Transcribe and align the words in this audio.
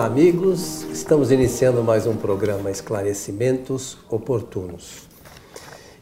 Olá, 0.00 0.06
amigos. 0.06 0.84
Estamos 0.84 1.30
iniciando 1.30 1.84
mais 1.84 2.06
um 2.06 2.16
programa 2.16 2.70
Esclarecimentos 2.70 3.98
Oportunos. 4.08 5.02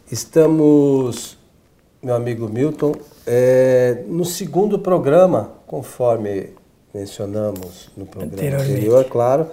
Estamos, 0.08 1.36
meu 2.00 2.14
amigo 2.14 2.48
Milton, 2.48 2.94
é, 3.26 4.04
no 4.06 4.24
segundo 4.24 4.78
programa, 4.78 5.52
conforme 5.66 6.50
mencionamos 6.94 7.90
no 7.96 8.06
programa 8.06 8.62
anterior, 8.62 9.04
claro, 9.06 9.48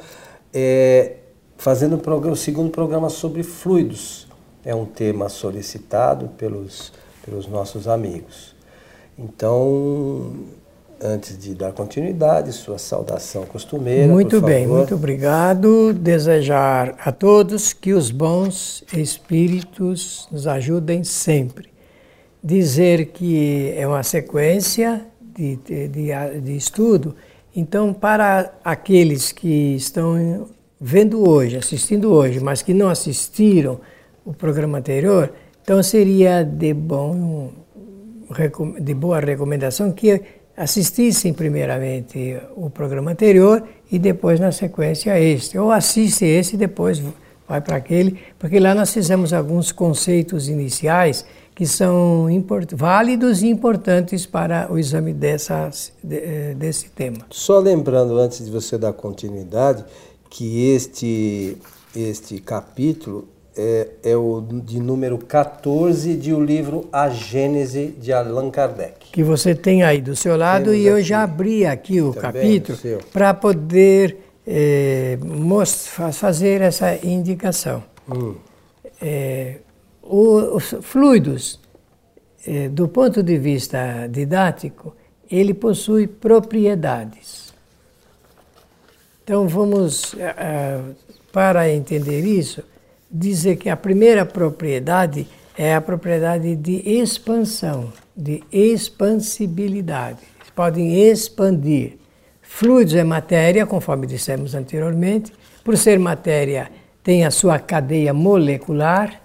é, 0.54 1.16
fazendo 1.58 2.00
o, 2.00 2.30
o 2.30 2.36
segundo 2.36 2.70
programa 2.70 3.10
sobre 3.10 3.42
fluidos. 3.42 4.28
É 4.64 4.76
um 4.76 4.86
tema 4.86 5.28
solicitado 5.28 6.28
pelos, 6.38 6.94
pelos 7.26 7.48
nossos 7.48 7.88
amigos. 7.88 8.56
Então, 9.18 10.36
antes 11.02 11.38
de 11.38 11.54
dar 11.54 11.72
continuidade, 11.72 12.52
sua 12.54 12.78
saudação 12.78 13.46
costumeira. 13.46 14.08
Muito 14.08 14.42
bem, 14.42 14.68
muito 14.68 14.96
obrigado. 14.96 15.94
Desejar 15.94 16.96
a 17.04 17.12
todos 17.12 17.74
que 17.74 17.94
os 17.94 18.12
bons 18.12 18.84
espíritos 18.94 20.28
nos 20.32 20.48
ajudem 20.48 21.04
sempre. 21.04 21.70
Dizer 22.44 23.08
que 23.08 23.74
é 23.76 23.88
uma 23.88 24.04
sequência 24.04 25.06
de, 25.22 25.56
de, 25.58 25.88
de, 25.88 26.42
de 26.42 26.56
estudo, 26.56 27.16
então, 27.56 27.94
para 27.94 28.54
aqueles 28.66 29.32
que 29.32 29.76
estão 29.76 30.46
vendo 30.80 31.28
hoje, 31.28 31.56
assistindo 31.56 32.12
hoje, 32.12 32.42
mas 32.42 32.62
que 32.62 32.74
não 32.74 32.90
assistiram 32.90 33.80
o 34.26 34.34
programa 34.34 34.80
anterior, 34.80 35.32
então 35.62 35.82
seria 35.82 36.44
de 36.44 36.74
bom 36.74 37.54
de 38.82 38.94
boa 38.94 39.20
recomendação 39.20 39.92
que 39.92 40.22
assistissem 40.58 41.34
primeiramente 41.34 42.38
o 42.56 42.70
programa 42.70 43.12
anterior 43.12 43.64
e 43.92 44.00
depois 44.00 44.40
na 44.40 44.52
sequência 44.52 45.20
este. 45.20 45.58
Ou 45.58 45.72
assiste 45.72 46.26
esse 46.26 46.56
e 46.56 46.58
depois 46.58 47.02
vai 47.48 47.62
para 47.62 47.76
aquele, 47.76 48.20
porque 48.40 48.60
lá 48.60 48.74
nós 48.74 48.92
fizemos 48.92 49.32
alguns 49.32 49.72
conceitos 49.72 50.48
iniciais 50.48 51.26
que 51.54 51.66
são 51.66 52.28
válidos 52.74 53.42
e 53.42 53.48
importantes 53.48 54.26
para 54.26 54.68
o 54.72 54.78
exame 54.78 55.14
dessa, 55.14 55.70
eh, 56.10 56.54
desse 56.58 56.90
tema. 56.90 57.20
Só 57.30 57.60
lembrando, 57.60 58.18
antes 58.18 58.44
de 58.44 58.52
você 58.52 58.78
dar 58.78 58.92
continuidade, 58.92 59.86
que 60.30 60.70
este, 60.72 61.58
este 61.96 62.40
capítulo 62.40 63.26
é, 63.58 63.88
é, 64.04 64.18
o 64.18 64.42
de 64.42 64.80
número 64.80 65.18
14 65.18 66.16
de 66.16 66.34
o 66.34 66.44
livro 66.44 66.90
A 66.92 67.10
Gênese 67.10 67.88
de 68.00 68.12
Allan 68.12 68.52
Kardec. 68.52 69.12
Que 69.12 69.24
você 69.24 69.56
tem 69.56 69.84
aí 69.84 70.02
do 70.02 70.16
seu 70.16 70.36
lado 70.36 70.66
Temos 70.66 70.80
e 70.80 70.86
eu 70.86 71.02
já 71.02 71.24
abri 71.24 71.66
aqui 71.66 72.02
o 72.02 72.14
Também 72.14 72.60
capítulo 72.60 72.78
para 73.14 73.34
poder 73.34 74.18
é, 74.46 75.18
fazer 76.12 76.62
essa 76.62 76.96
indicação. 77.06 77.84
Hum. 78.10 78.36
É, 79.02 79.58
os 80.04 80.76
fluidos, 80.82 81.60
é, 82.46 82.68
do 82.68 82.88
ponto 82.88 83.24
de 83.24 83.38
vista 83.38 84.08
didático, 84.08 84.94
ele 85.32 85.54
possui 85.54 86.08
propriedades. 86.08 87.54
Então 89.24 89.48
vamos, 89.48 90.14
para 91.32 91.68
entender 91.72 92.22
isso, 92.22 92.62
dizer 93.10 93.58
que 93.58 93.70
a 93.70 93.78
primeira 93.78 94.26
propriedade 94.26 95.28
é 95.58 95.74
a 95.74 95.82
propriedade 95.82 96.56
de 96.56 96.82
expansão, 96.90 97.92
de 98.16 98.44
expansibilidade. 98.52 100.20
Podem 100.54 101.10
expandir. 101.10 101.98
Fluidos 102.42 102.96
é 102.96 103.04
matéria, 103.04 103.66
conforme 103.66 104.08
dissemos 104.08 104.56
anteriormente. 104.56 105.34
Por 105.64 105.78
ser 105.78 106.00
matéria, 106.00 106.70
tem 107.04 107.26
a 107.26 107.32
sua 107.32 107.60
cadeia 107.60 108.14
molecular, 108.14 109.22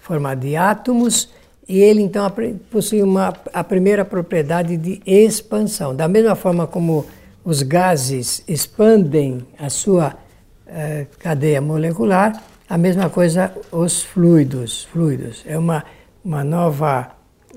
formada 0.00 0.40
de 0.40 0.56
átomos, 0.56 1.30
e 1.68 1.78
ele 1.78 2.02
então 2.02 2.26
possui 2.70 3.02
uma, 3.02 3.32
a 3.52 3.62
primeira 3.62 4.04
propriedade 4.04 4.76
de 4.76 5.00
expansão. 5.06 5.94
Da 5.94 6.08
mesma 6.08 6.34
forma 6.34 6.66
como 6.66 7.06
os 7.44 7.62
gases 7.62 8.42
expandem 8.48 9.46
a 9.56 9.70
sua 9.70 10.16
é, 10.72 11.06
cadeia 11.18 11.60
molecular, 11.60 12.42
a 12.68 12.78
mesma 12.78 13.10
coisa 13.10 13.52
os 13.72 14.02
fluidos. 14.02 14.84
Fluidos 14.84 15.44
é 15.46 15.58
uma, 15.58 15.84
uma 16.24 16.44
nova, 16.44 17.10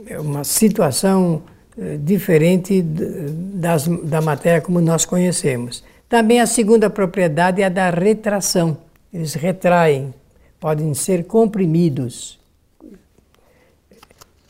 é 0.07 0.19
uma 0.19 0.43
situação 0.43 1.43
é, 1.79 1.97
diferente 1.97 2.81
das, 2.81 3.87
da 3.87 4.21
matéria 4.21 4.61
como 4.61 4.81
nós 4.81 5.05
conhecemos. 5.05 5.83
Também 6.09 6.39
a 6.41 6.45
segunda 6.45 6.89
propriedade 6.89 7.61
é 7.61 7.65
a 7.65 7.69
da 7.69 7.89
retração. 7.89 8.77
Eles 9.13 9.33
retraem, 9.33 10.13
podem 10.59 10.93
ser 10.93 11.25
comprimidos. 11.25 12.39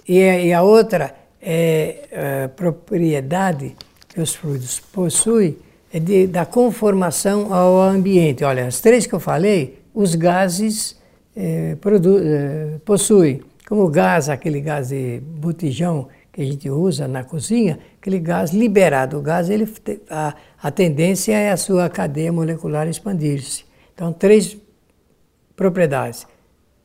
E, 0.08 0.20
e 0.20 0.54
a 0.54 0.62
outra 0.62 1.16
é 1.42 2.46
a 2.46 2.50
propriedade 2.50 3.76
que 4.08 4.22
os 4.22 4.34
fluidos 4.34 4.80
possuem 4.80 5.58
de, 6.00 6.28
da 6.28 6.46
conformação 6.46 7.54
ao 7.54 7.82
ambiente. 7.82 8.44
Olha, 8.44 8.68
as 8.68 8.80
três 8.80 9.06
que 9.06 9.14
eu 9.14 9.20
falei, 9.20 9.80
os 9.94 10.16
gases 10.16 11.00
eh, 11.36 11.78
eh, 11.78 12.80
possuem. 12.84 13.42
Como 13.68 13.84
o 13.84 13.90
gás, 13.90 14.28
aquele 14.30 14.60
gás 14.60 14.90
de 14.90 15.22
botijão 15.22 16.08
que 16.32 16.42
a 16.42 16.46
gente 16.46 16.70
usa 16.70 17.08
na 17.08 17.24
cozinha, 17.24 17.78
aquele 18.00 18.20
gás 18.20 18.52
liberado. 18.52 19.20
O 19.20 19.22
gás, 19.22 19.50
ele, 19.50 19.72
a, 20.10 20.36
a 20.62 20.72
tendência 20.72 21.34
é 21.34 21.52
a 21.52 21.58
sua 21.58 21.90
cadeia 21.90 22.34
molecular 22.34 22.88
expandir-se. 22.88 23.64
Então, 23.94 24.12
três 24.12 24.58
propriedades 25.56 26.26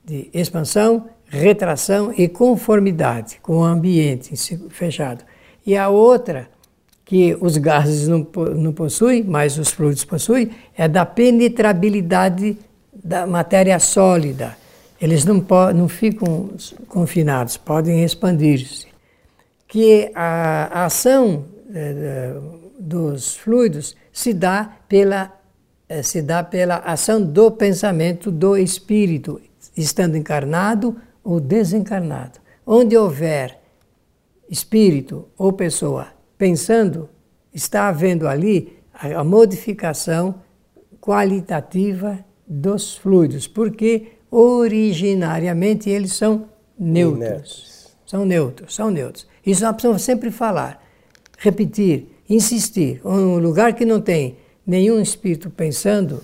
de 0.05 0.29
expansão, 0.33 1.09
retração 1.27 2.13
e 2.17 2.29
conformidade 2.29 3.39
com 3.43 3.59
o 3.59 3.65
ambiente 3.65 4.37
fechado. 4.71 5.25
E 5.65 5.77
a 5.77 5.89
outra 5.89 6.49
que 7.09 7.35
os 7.41 7.57
gases 7.57 8.07
não, 8.07 8.27
não 8.55 8.71
possuem, 8.71 9.25
mas 9.25 9.57
os 9.57 9.71
fluidos 9.71 10.05
possuem, 10.05 10.51
é 10.77 10.87
da 10.87 11.07
penetrabilidade 11.07 12.59
da 12.93 13.27
matéria 13.27 13.79
sólida. 13.79 14.55
Eles 15.01 15.25
não, 15.25 15.43
não 15.75 15.89
ficam 15.89 16.51
confinados, 16.87 17.57
podem 17.57 18.05
expandir-se. 18.05 18.89
Que 19.67 20.13
a, 20.15 20.83
a 20.83 20.85
ação 20.85 21.47
é, 21.75 22.35
dos 22.79 23.37
fluidos 23.37 23.97
se 24.13 24.35
dá 24.35 24.71
pela 24.87 25.33
é, 25.89 26.03
se 26.03 26.21
dá 26.21 26.45
pela 26.45 26.77
ação 26.77 27.23
do 27.23 27.51
pensamento 27.51 28.31
do 28.31 28.55
espírito, 28.55 29.41
estando 29.75 30.15
encarnado 30.15 30.95
ou 31.25 31.41
desencarnado. 31.41 32.39
Onde 32.67 32.95
houver 32.99 33.59
espírito 34.51 35.27
ou 35.39 35.55
pessoa 35.55 36.18
pensando, 36.39 37.09
está 37.53 37.89
havendo 37.89 38.29
ali 38.29 38.79
a, 38.95 39.25
modificação 39.25 40.37
qualitativa 41.01 42.25
dos 42.47 42.97
fluidos, 42.97 43.47
porque 43.47 44.13
originariamente 44.31 45.91
eles 45.91 46.13
são 46.13 46.49
neutros. 46.79 47.89
São 48.07 48.25
neutros, 48.25 48.75
são 48.75 48.91
neutros. 48.91 49.27
Isso 49.45 49.63
nós 49.63 49.73
precisamos 49.73 50.03
sempre 50.03 50.31
falar, 50.31 50.83
repetir, 51.37 52.07
insistir. 52.29 53.01
Um 53.05 53.39
lugar 53.39 53.75
que 53.75 53.85
não 53.85 54.01
tem 54.01 54.37
nenhum 54.67 55.01
espírito 55.01 55.51
pensando 55.51 56.23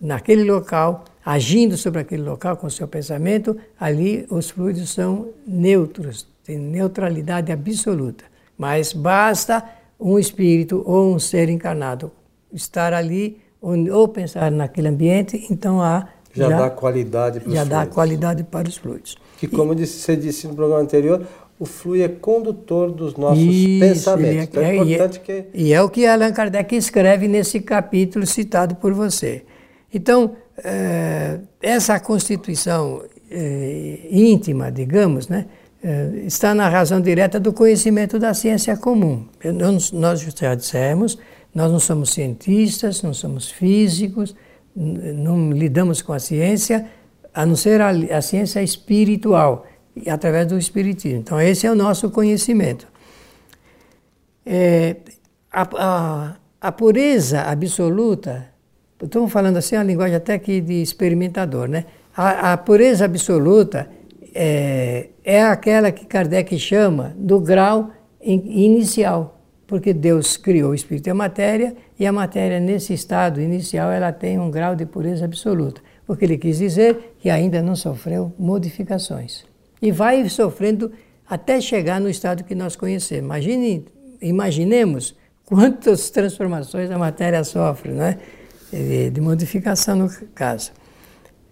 naquele 0.00 0.44
local, 0.44 1.04
agindo 1.24 1.76
sobre 1.76 2.00
aquele 2.00 2.22
local 2.22 2.56
com 2.56 2.66
o 2.66 2.70
seu 2.70 2.88
pensamento, 2.88 3.56
ali 3.78 4.26
os 4.30 4.50
fluidos 4.50 4.90
são 4.90 5.28
neutros, 5.46 6.26
tem 6.42 6.58
neutralidade 6.58 7.52
absoluta. 7.52 8.29
Mas 8.60 8.92
basta 8.92 9.64
um 9.98 10.18
espírito 10.18 10.82
ou 10.84 11.14
um 11.14 11.18
ser 11.18 11.48
encarnado 11.48 12.12
estar 12.52 12.92
ali 12.92 13.40
ou, 13.58 14.06
pensar 14.06 14.50
naquele 14.50 14.88
ambiente, 14.88 15.46
então 15.50 15.80
há 15.80 16.08
já, 16.34 16.50
já 16.50 16.58
dá 16.58 16.70
qualidade 16.70 17.40
para 17.40 17.48
os 17.48 17.54
já 17.54 17.64
fluidos. 17.64 17.86
dá 17.86 17.86
qualidade 17.86 18.44
para 18.44 18.68
os 18.68 18.76
fluidos. 18.76 19.16
Que 19.38 19.48
como 19.48 19.72
e, 19.72 19.86
você 19.86 20.14
disse 20.14 20.46
no 20.46 20.54
programa 20.54 20.82
anterior, 20.82 21.26
o 21.58 21.64
fluido 21.64 22.04
é 22.04 22.08
condutor 22.08 22.90
dos 22.90 23.16
nossos 23.16 23.42
isso, 23.42 23.80
pensamentos. 23.80 24.36
É, 24.36 24.42
então 24.42 24.62
é, 24.62 24.76
é 24.76 24.76
importante 24.76 25.16
e 25.16 25.32
é, 25.32 25.42
que 25.42 25.58
e 25.58 25.72
é 25.72 25.82
o 25.82 25.88
que 25.88 26.06
Allan 26.06 26.32
Kardec 26.32 26.76
escreve 26.76 27.28
nesse 27.28 27.60
capítulo 27.60 28.26
citado 28.26 28.74
por 28.74 28.92
você. 28.92 29.42
Então 29.92 30.36
é, 30.62 31.40
essa 31.62 31.98
constituição 31.98 33.02
é, 33.30 34.00
íntima, 34.10 34.70
digamos, 34.70 35.28
né? 35.28 35.46
É, 35.82 36.24
está 36.26 36.54
na 36.54 36.68
razão 36.68 37.00
direta 37.00 37.40
do 37.40 37.54
conhecimento 37.54 38.18
da 38.18 38.34
ciência 38.34 38.76
comum. 38.76 39.26
Nós 39.92 40.20
já 40.20 40.54
dissemos, 40.54 41.18
nós 41.54 41.72
não 41.72 41.80
somos 41.80 42.10
cientistas, 42.10 43.02
não 43.02 43.14
somos 43.14 43.50
físicos, 43.50 44.36
não 44.76 45.50
lidamos 45.50 46.02
com 46.02 46.12
a 46.12 46.18
ciência, 46.18 46.86
a 47.32 47.46
não 47.46 47.56
ser 47.56 47.80
a, 47.80 47.90
a 47.90 48.20
ciência 48.20 48.62
espiritual, 48.62 49.66
através 50.06 50.46
do 50.46 50.58
espiritismo. 50.58 51.20
Então, 51.20 51.40
esse 51.40 51.66
é 51.66 51.72
o 51.72 51.74
nosso 51.74 52.10
conhecimento. 52.10 52.86
É, 54.44 54.96
a, 55.50 55.68
a, 55.76 56.36
a 56.60 56.72
pureza 56.72 57.40
absoluta, 57.42 58.48
estamos 59.02 59.32
falando 59.32 59.56
assim 59.56 59.76
a 59.76 59.82
linguagem 59.82 60.16
até 60.16 60.34
aqui 60.34 60.60
de 60.60 60.82
experimentador, 60.82 61.68
né? 61.68 61.86
A 62.14 62.56
pureza 62.56 63.06
absoluta 63.06 63.88
é, 64.34 65.08
é 65.24 65.42
aquela 65.42 65.90
que 65.90 66.06
Kardec 66.06 66.58
chama 66.58 67.14
do 67.16 67.40
grau 67.40 67.90
inicial, 68.20 69.40
porque 69.66 69.92
Deus 69.92 70.36
criou 70.36 70.70
o 70.70 70.74
espírito 70.74 71.06
e 71.06 71.10
a 71.10 71.14
matéria, 71.14 71.74
e 71.98 72.06
a 72.06 72.12
matéria 72.12 72.60
nesse 72.60 72.92
estado 72.92 73.40
inicial 73.40 73.90
ela 73.90 74.12
tem 74.12 74.38
um 74.38 74.50
grau 74.50 74.74
de 74.74 74.86
pureza 74.86 75.24
absoluta. 75.24 75.80
O 76.06 76.16
que 76.16 76.24
ele 76.24 76.38
quis 76.38 76.58
dizer 76.58 77.14
que 77.18 77.30
ainda 77.30 77.62
não 77.62 77.76
sofreu 77.76 78.32
modificações. 78.38 79.44
E 79.80 79.92
vai 79.92 80.28
sofrendo 80.28 80.90
até 81.28 81.60
chegar 81.60 82.00
no 82.00 82.10
estado 82.10 82.42
que 82.42 82.54
nós 82.54 82.74
conhecemos. 82.74 83.24
Imagine, 83.24 83.84
imaginemos 84.20 85.16
quantas 85.46 86.10
transformações 86.10 86.90
a 86.90 86.98
matéria 86.98 87.44
sofre, 87.44 87.92
né? 87.92 88.18
de, 88.72 89.10
de 89.10 89.20
modificação 89.20 89.96
no 89.96 90.10
caso. 90.34 90.72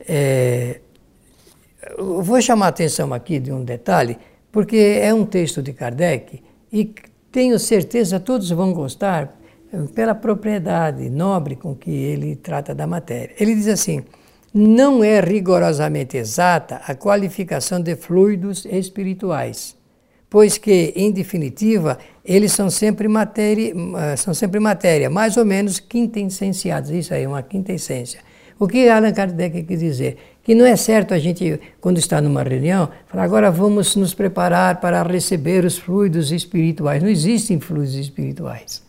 É, 0.00 0.80
vou 1.96 2.40
chamar 2.40 2.67
a 2.67 2.69
atenção 2.69 3.14
aqui 3.14 3.38
de 3.38 3.52
um 3.52 3.64
detalhe, 3.64 4.19
porque 4.50 4.99
é 5.00 5.12
um 5.14 5.25
texto 5.25 5.62
de 5.62 5.73
Kardec 5.73 6.43
e 6.73 6.93
tenho 7.31 7.58
certeza 7.58 8.19
todos 8.19 8.50
vão 8.50 8.73
gostar 8.73 9.38
pela 9.94 10.14
propriedade 10.14 11.11
nobre 11.11 11.56
com 11.56 11.75
que 11.75 11.90
ele 11.90 12.37
trata 12.37 12.75
da 12.75 12.87
matéria. 12.87 13.35
Ele 13.38 13.55
diz 13.55 13.69
assim: 13.69 14.02
não 14.52 15.05
é 15.05 15.20
rigorosamente 15.20 16.17
exata 16.17 16.81
a 16.87 16.94
qualificação 16.94 17.81
de 17.81 17.94
fluidos 17.94 18.64
espirituais, 18.64 19.76
pois 20.31 20.56
que, 20.56 20.93
em 20.96 21.12
definitiva, 21.12 21.99
eles 22.25 22.52
são 22.52 22.70
sempre 22.70 23.08
matéria, 23.08 23.75
são 24.17 24.32
sempre 24.32 24.58
matéria 24.58 25.11
mais 25.11 25.37
ou 25.37 25.44
menos 25.44 25.79
quintessenciados. 25.79 26.90
Isso 26.90 27.12
aí, 27.12 27.26
uma 27.26 27.43
quintessência. 27.43 28.20
O 28.58 28.67
que 28.67 28.88
Allan 28.88 29.12
Kardec 29.12 29.62
quer 29.62 29.76
dizer? 29.76 30.17
Que 30.49 30.55
não 30.55 30.65
é 30.65 30.77
certo 30.77 31.12
a 31.12 31.19
gente, 31.19 31.61
quando 31.79 31.99
está 31.99 32.23
numa 32.23 32.43
reunião, 32.43 32.89
falar 33.06 33.25
agora 33.25 33.50
vamos 33.50 33.95
nos 33.97 34.15
preparar 34.15 34.81
para 34.81 35.03
receber 35.03 35.62
os 35.62 35.77
fluidos 35.77 36.33
espirituais. 36.33 37.03
Não 37.03 37.11
existem 37.11 37.61
fluidos 37.61 37.95
espirituais. 37.95 38.83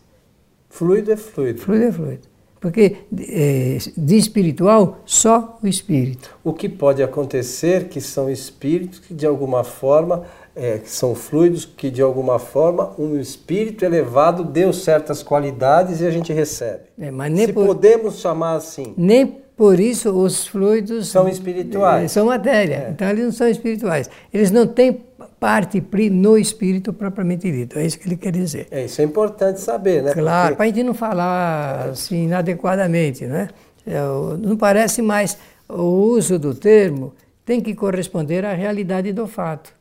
Fluido 0.70 1.12
é 1.12 1.18
fluido. 1.18 1.60
Fluido 1.60 1.84
é 1.84 1.92
fluido. 1.92 2.22
Porque 2.62 2.96
é, 3.28 3.78
de 3.98 4.16
espiritual, 4.16 5.00
só 5.06 5.60
o 5.62 5.68
espírito. 5.68 6.34
O 6.46 6.54
que 6.54 6.70
pode 6.70 7.04
acontecer 7.04 7.90
que 7.90 8.00
são 8.00 8.30
espíritos 8.30 9.00
que 9.00 9.14
de 9.14 9.26
alguma 9.26 9.66
forma, 9.66 10.24
é, 10.56 10.78
que 10.78 10.90
são 10.90 11.14
fluidos 11.14 11.66
que 11.66 11.92
de 11.92 12.02
alguma 12.02 12.40
forma 12.40 12.94
um 12.98 13.20
espírito 13.20 13.84
elevado 13.84 14.46
deu 14.46 14.72
certas 14.72 15.22
qualidades 15.22 16.00
e 16.00 16.06
a 16.06 16.10
gente 16.10 16.32
recebe. 16.32 16.84
É, 16.98 17.12
mas 17.12 17.30
nem 17.34 17.48
Se 17.48 17.52
por, 17.52 17.66
podemos 17.66 18.22
chamar 18.22 18.56
assim. 18.56 18.94
Nem 18.96 19.49
por 19.60 19.78
isso 19.78 20.12
os 20.12 20.48
fluidos 20.48 21.10
são 21.10 21.28
espirituais. 21.28 22.06
É, 22.06 22.08
são 22.08 22.28
matéria. 22.28 22.86
É. 22.88 22.90
Então 22.92 23.10
eles 23.10 23.26
não 23.26 23.32
são 23.34 23.50
espirituais. 23.50 24.10
Eles 24.34 24.52
não 24.52 24.66
têm 24.66 25.02
parte 25.38 25.84
no 26.10 26.38
espírito 26.38 26.94
propriamente 26.94 27.52
dito. 27.52 27.78
É 27.78 27.86
isso 27.86 28.00
que 28.00 28.08
ele 28.08 28.16
quer 28.16 28.32
dizer. 28.32 28.70
É, 28.72 28.86
isso 28.86 29.02
é 29.02 29.04
importante 29.04 29.60
saber, 29.60 30.02
né? 30.02 30.14
Claro, 30.14 30.56
Porque... 30.56 30.56
para 30.56 30.64
a 30.64 30.68
gente 30.68 30.84
não 30.84 30.94
falar 30.94 31.90
assim 31.90 32.24
inadequadamente, 32.24 33.26
né? 33.26 33.50
É, 33.86 34.00
não 34.40 34.56
parece 34.56 35.02
mais 35.02 35.38
o 35.68 35.84
uso 35.84 36.40
do 36.40 36.56
termo 36.56 37.14
tem 37.44 37.60
que 37.60 37.76
corresponder 37.76 38.46
à 38.46 38.54
realidade 38.54 39.12
do 39.12 39.28
fato. 39.28 39.74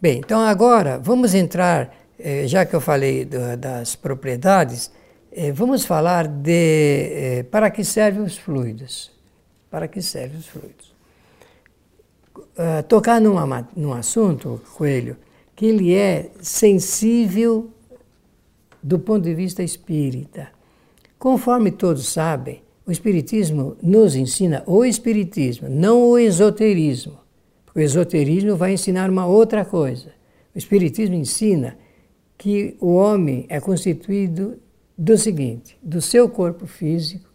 Bem, 0.00 0.22
então 0.24 0.40
agora 0.40 0.98
vamos 0.98 1.34
entrar, 1.34 1.94
eh, 2.18 2.46
já 2.46 2.64
que 2.64 2.74
eu 2.74 2.80
falei 2.80 3.26
das 3.58 3.94
propriedades, 3.94 4.90
eh, 4.90 4.99
vamos 5.54 5.84
falar 5.84 6.26
de 6.26 6.50
eh, 6.52 7.46
para 7.50 7.70
que 7.70 7.84
servem 7.84 8.22
os 8.22 8.36
fluidos. 8.36 9.10
Para 9.70 9.86
que 9.86 10.02
servem 10.02 10.38
os 10.38 10.46
fluidos? 10.46 10.90
uh, 12.60 12.82
tocar 12.84 13.20
numa, 13.20 13.68
num 13.76 13.92
assunto, 13.92 14.60
Coelho, 14.76 15.16
que 15.56 15.66
ele 15.66 15.94
é 15.94 16.30
sensível 16.40 17.70
do 18.82 18.98
ponto 18.98 19.24
de 19.24 19.34
vista 19.34 19.62
espírita. 19.62 20.48
Conforme 21.18 21.70
todos 21.70 22.08
sabem, 22.08 22.62
o 22.86 22.92
Espiritismo 22.92 23.76
nos 23.82 24.16
ensina 24.16 24.62
o 24.66 24.84
Espiritismo, 24.84 25.68
não 25.68 26.02
o 26.10 26.18
esoterismo. 26.18 27.18
Porque 27.64 27.80
o 27.80 27.82
esoterismo 27.82 28.56
vai 28.56 28.72
ensinar 28.72 29.10
uma 29.10 29.26
outra 29.26 29.64
coisa. 29.64 30.12
O 30.54 30.58
Espiritismo 30.58 31.14
ensina 31.14 31.76
que 32.38 32.74
o 32.80 32.94
homem 32.94 33.44
é 33.48 33.60
constituído 33.60 34.58
do 35.00 35.16
seguinte: 35.16 35.76
do 35.82 36.00
seu 36.00 36.28
corpo 36.28 36.66
físico, 36.66 37.28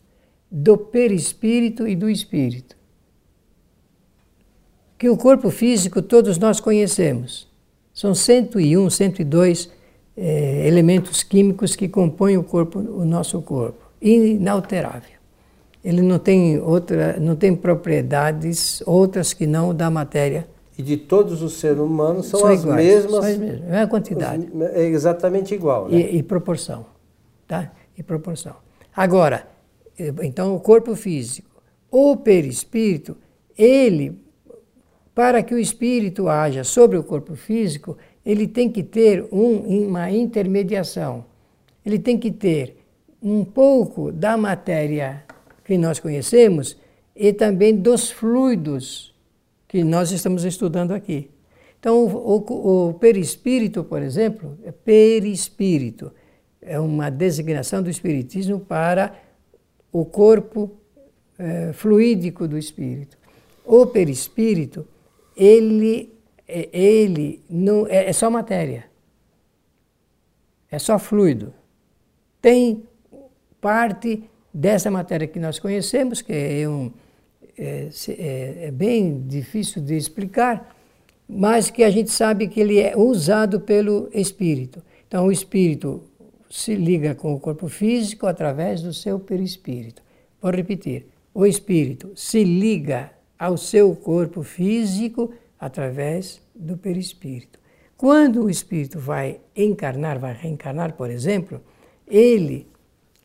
do 0.49 0.77
perispírito 0.77 1.87
e 1.87 1.95
do 1.95 2.09
espírito 2.09 2.75
que 4.97 5.09
o 5.09 5.17
corpo 5.17 5.49
físico 5.49 6.01
todos 6.01 6.37
nós 6.37 6.59
conhecemos. 6.59 7.47
São 7.93 8.15
101, 8.15 8.89
102 8.89 9.69
é, 10.17 10.67
elementos 10.67 11.23
químicos 11.23 11.75
que 11.75 11.87
compõem 11.87 12.37
o 12.37 12.43
corpo, 12.43 12.79
o 12.79 13.05
nosso 13.05 13.41
corpo, 13.41 13.85
inalterável. 14.01 15.15
Ele 15.83 16.01
não 16.01 16.17
tem 16.17 16.59
outra, 16.59 17.19
não 17.19 17.35
tem 17.35 17.55
propriedades 17.55 18.81
outras 18.85 19.33
que 19.33 19.45
não 19.45 19.73
da 19.73 19.89
matéria. 19.89 20.47
E 20.77 20.81
de 20.81 20.97
todos 20.97 21.41
os 21.41 21.53
seres 21.53 21.79
humanos 21.79 22.25
são, 22.25 22.39
são 22.39 22.49
as 22.49 22.63
iguais, 22.63 22.85
mesmas. 22.85 23.11
São 23.11 23.19
as 23.19 23.37
mesmas, 23.37 23.69
é 23.69 23.81
a 23.81 23.87
quantidade. 23.87 24.49
É 24.73 24.85
exatamente 24.85 25.53
igual. 25.53 25.87
Né? 25.87 25.99
E, 25.99 26.17
e 26.17 26.23
proporção, 26.23 26.85
tá? 27.47 27.71
E 27.97 28.03
proporção. 28.03 28.55
Agora, 28.95 29.47
então 29.97 30.55
o 30.55 30.59
corpo 30.59 30.95
físico, 30.95 31.49
o 31.89 32.17
perispírito, 32.17 33.17
ele 33.57 34.19
para 35.15 35.41
que 35.41 35.55
o 35.55 35.59
espírito 35.59 36.27
haja 36.27 36.65
sobre 36.65 36.97
o 36.97 37.03
corpo 37.03 37.35
físico, 37.35 37.97
ele 38.25 38.47
tem 38.47 38.69
que 38.69 38.83
ter 38.83 39.25
um, 39.31 39.87
uma 39.87 40.11
intermediação. 40.11 41.23
Ele 41.85 41.97
tem 41.97 42.17
que 42.17 42.29
ter 42.31 42.77
um 43.23 43.45
pouco 43.45 44.11
da 44.11 44.35
matéria 44.35 45.23
que 45.63 45.77
nós 45.77 45.99
conhecemos 45.99 46.77
e 47.15 47.31
também 47.31 47.73
dos 47.73 48.11
fluidos 48.11 49.15
que 49.69 49.85
nós 49.85 50.11
estamos 50.11 50.43
estudando 50.43 50.91
aqui. 50.91 51.29
Então, 51.79 52.05
o, 52.05 52.37
o, 52.37 52.89
o 52.89 52.93
perispírito, 52.95 53.83
por 53.83 54.01
exemplo, 54.01 54.57
é 54.65 54.71
perispírito. 54.71 56.11
É 56.65 56.79
uma 56.79 57.09
designação 57.09 57.81
do 57.83 57.89
espiritismo 57.89 58.59
para 58.59 59.15
o 59.91 60.03
corpo 60.03 60.71
é, 61.37 61.71
fluídico 61.73 62.47
do 62.47 62.57
espírito. 62.57 63.17
O 63.63 63.85
perispírito 63.85 64.87
ele, 65.35 66.13
é, 66.47 66.69
ele 66.71 67.43
não, 67.49 67.87
é, 67.87 68.09
é 68.09 68.13
só 68.13 68.29
matéria. 68.29 68.85
É 70.71 70.79
só 70.79 70.97
fluido. 70.97 71.53
Tem 72.41 72.83
parte 73.61 74.23
dessa 74.53 74.89
matéria 74.89 75.27
que 75.27 75.39
nós 75.39 75.59
conhecemos, 75.59 76.21
que 76.21 76.31
é, 76.31 76.67
um, 76.67 76.91
é, 77.57 77.89
é, 78.09 78.67
é, 78.67 78.71
bem 78.71 79.21
difícil 79.27 79.81
de 79.81 79.95
explicar, 79.95 80.75
mas 81.27 81.69
que 81.69 81.83
a 81.83 81.89
gente 81.89 82.11
sabe 82.11 82.47
que 82.47 82.59
ele 82.59 82.79
é 82.79 82.95
usado 82.95 83.59
pelo 83.59 84.09
espírito. 84.13 84.81
Então, 85.07 85.27
o 85.27 85.31
espírito 85.31 86.03
se 86.55 86.73
liga 86.73 87.13
com 87.13 87.33
o 87.33 87.39
corpo 87.39 87.67
físico 87.67 88.25
através 88.27 88.81
do 88.81 88.93
seu 88.93 89.19
perispírito. 89.19 90.01
Vou 90.41 90.49
repetir: 90.51 91.07
o 91.33 91.45
espírito 91.45 92.13
se 92.15 92.45
liga 92.45 93.11
ao 93.37 93.57
seu 93.57 93.93
corpo 93.93 94.41
físico 94.41 95.33
através 95.59 96.41
do 96.55 96.77
perispírito. 96.77 97.59
Quando 97.97 98.45
o 98.45 98.49
espírito 98.49 98.97
vai 98.99 99.41
encarnar, 99.53 100.17
vai 100.17 100.33
reencarnar, 100.33 100.93
por 100.93 101.11
exemplo, 101.11 101.59
ele, 102.07 102.65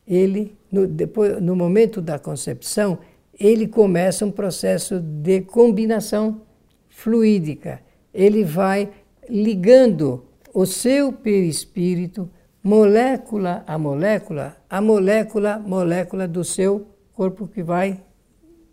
ele 0.05 0.53
no, 0.69 0.85
depois, 0.85 1.41
no 1.41 1.55
momento 1.55 2.01
da 2.01 2.19
concepção, 2.19 2.99
ele 3.39 3.65
começa 3.65 4.25
um 4.25 4.31
processo 4.31 4.99
de 4.99 5.39
combinação 5.39 6.41
fluídica. 6.89 7.81
Ele 8.13 8.43
vai 8.43 8.89
ligando 9.29 10.25
o 10.53 10.65
seu 10.65 11.13
perispírito, 11.13 12.29
molécula 12.63 13.63
a 13.65 13.77
molécula, 13.77 14.57
a 14.69 14.81
molécula, 14.81 15.59
molécula 15.59 16.27
do 16.27 16.43
seu 16.43 16.87
corpo 17.13 17.47
que 17.47 17.63
vai 17.63 18.03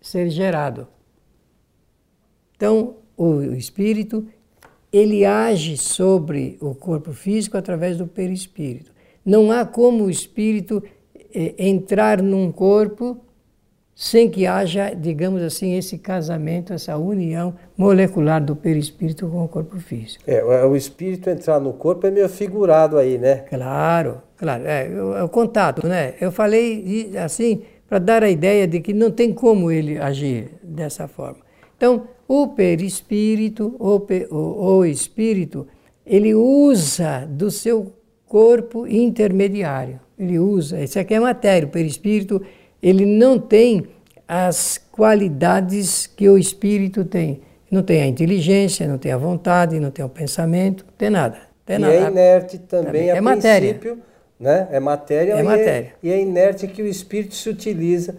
ser 0.01 0.31
gerado. 0.31 0.87
Então, 2.57 2.97
o 3.17 3.43
espírito, 3.53 4.27
ele 4.93 5.25
age 5.25 5.77
sobre 5.77 6.59
o 6.61 6.75
corpo 6.75 7.13
físico 7.13 7.57
através 7.57 7.97
do 7.97 8.07
perispírito. 8.07 8.93
Não 9.25 9.51
há 9.51 9.65
como 9.65 10.05
o 10.05 10.11
espírito 10.11 10.83
eh, 11.15 11.55
entrar 11.59 12.23
num 12.23 12.51
corpo 12.51 13.21
sem 14.01 14.31
que 14.31 14.47
haja, 14.47 14.95
digamos 14.95 15.43
assim, 15.43 15.77
esse 15.77 15.99
casamento, 15.99 16.73
essa 16.73 16.97
união 16.97 17.57
molecular 17.77 18.41
do 18.41 18.55
perispírito 18.55 19.27
com 19.27 19.43
o 19.43 19.49
corpo 19.49 19.77
físico. 19.81 20.23
É, 20.25 20.41
o 20.65 20.77
espírito 20.77 21.29
entrar 21.29 21.59
no 21.59 21.73
corpo 21.73 22.07
é 22.07 22.11
meio 22.13 22.29
figurado 22.29 22.97
aí, 22.97 23.19
né? 23.19 23.39
Claro, 23.49 24.23
claro, 24.37 24.65
é, 24.69 24.87
é 24.87 25.23
o 25.25 25.29
contato, 25.29 25.85
né? 25.85 26.15
Eu 26.21 26.31
falei 26.31 27.11
assim 27.19 27.63
para 27.89 27.99
dar 27.99 28.23
a 28.23 28.31
ideia 28.31 28.69
de 28.69 28.79
que 28.79 28.93
não 28.93 29.11
tem 29.11 29.35
como 29.35 29.69
ele 29.69 29.99
agir 29.99 30.53
dessa 30.63 31.09
forma. 31.09 31.41
Então, 31.77 32.05
o 32.29 32.47
perispírito, 32.47 33.75
o, 33.81 34.01
o, 34.31 34.77
o 34.77 34.85
espírito, 34.85 35.67
ele 36.07 36.37
usa 36.37 37.27
do 37.29 37.51
seu 37.51 37.93
corpo 38.27 38.87
intermediário. 38.87 39.99
Ele 40.17 40.39
usa, 40.39 40.81
isso 40.85 41.01
aqui 41.01 41.15
é 41.15 41.21
matéria, 41.21 41.67
o 41.67 41.71
perispírito 41.71 42.41
ele 42.83 43.05
não 43.05 43.39
tem 43.39 43.87
as 44.27 44.79
qualidades 44.93 46.07
que 46.07 46.29
o 46.29 46.37
espírito 46.37 47.05
tem. 47.05 47.41
Não 47.71 47.83
tem 47.83 48.03
a 48.03 48.07
inteligência, 48.07 48.87
não 48.89 48.99
tem 48.99 49.13
a 49.13 49.17
vontade, 49.17 49.79
não 49.79 49.91
tem 49.91 50.05
o 50.05 50.09
pensamento, 50.09 50.85
não 50.87 50.95
tem 50.97 51.11
nada. 51.11 51.39
Tem 51.65 51.77
e 51.77 51.79
nada. 51.79 51.95
é 51.95 52.09
inerte 52.09 52.59
também, 52.59 52.87
também. 52.87 53.09
É 53.11 53.19
a 53.19 53.23
matéria. 53.23 53.75
princípio, 53.75 54.03
né? 54.41 54.69
É 54.71 54.81
matéria, 54.81 55.33
é 55.35 55.41
e, 55.41 55.43
matéria. 55.43 55.95
É, 56.03 56.07
e 56.07 56.13
é 56.13 56.21
inerte 56.21 56.67
que 56.67 56.83
o 56.83 56.87
espírito 56.87 57.35
se 57.35 57.49
utiliza 57.51 58.17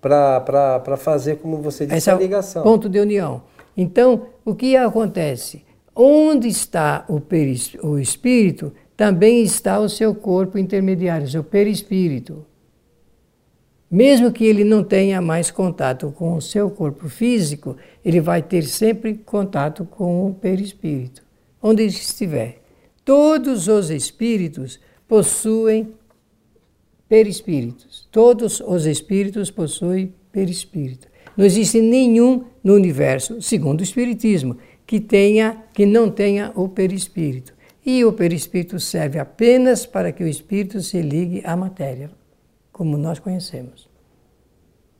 para 0.00 0.96
fazer, 0.96 1.36
como 1.36 1.58
você 1.58 1.84
disse, 1.86 1.98
Esse 1.98 2.10
a 2.10 2.14
ligação. 2.14 2.62
É 2.62 2.64
ponto 2.64 2.88
de 2.88 2.98
união. 2.98 3.42
Então, 3.76 4.26
o 4.44 4.54
que 4.54 4.76
acontece? 4.76 5.64
Onde 5.94 6.48
está 6.48 7.04
o, 7.08 7.20
o 7.86 7.98
espírito, 7.98 8.72
também 8.96 9.42
está 9.42 9.78
o 9.78 9.88
seu 9.88 10.14
corpo 10.14 10.58
intermediário, 10.58 11.26
o 11.26 11.30
seu 11.30 11.44
perispírito. 11.44 12.44
Mesmo 13.90 14.30
que 14.30 14.44
ele 14.44 14.64
não 14.64 14.84
tenha 14.84 15.20
mais 15.20 15.50
contato 15.50 16.12
com 16.14 16.36
o 16.36 16.42
seu 16.42 16.70
corpo 16.70 17.08
físico, 17.08 17.74
ele 18.04 18.20
vai 18.20 18.42
ter 18.42 18.64
sempre 18.64 19.14
contato 19.14 19.86
com 19.86 20.26
o 20.28 20.34
perispírito, 20.34 21.22
onde 21.62 21.82
ele 21.82 21.90
estiver. 21.90 22.60
Todos 23.02 23.66
os 23.66 23.88
espíritos 23.88 24.78
possuem 25.06 25.94
perispíritos. 27.08 28.06
Todos 28.12 28.60
os 28.60 28.84
espíritos 28.84 29.50
possuem 29.50 30.12
perispírito. 30.30 31.08
Não 31.34 31.46
existe 31.46 31.80
nenhum 31.80 32.44
no 32.62 32.74
universo, 32.74 33.40
segundo 33.40 33.80
o 33.80 33.84
espiritismo, 33.84 34.58
que 34.86 35.00
tenha 35.00 35.64
que 35.72 35.86
não 35.86 36.10
tenha 36.10 36.52
o 36.54 36.68
perispírito. 36.68 37.54
E 37.86 38.04
o 38.04 38.12
perispírito 38.12 38.78
serve 38.78 39.18
apenas 39.18 39.86
para 39.86 40.12
que 40.12 40.22
o 40.22 40.28
espírito 40.28 40.82
se 40.82 41.00
ligue 41.00 41.40
à 41.42 41.56
matéria 41.56 42.17
como 42.78 42.96
nós 42.96 43.18
conhecemos. 43.18 43.88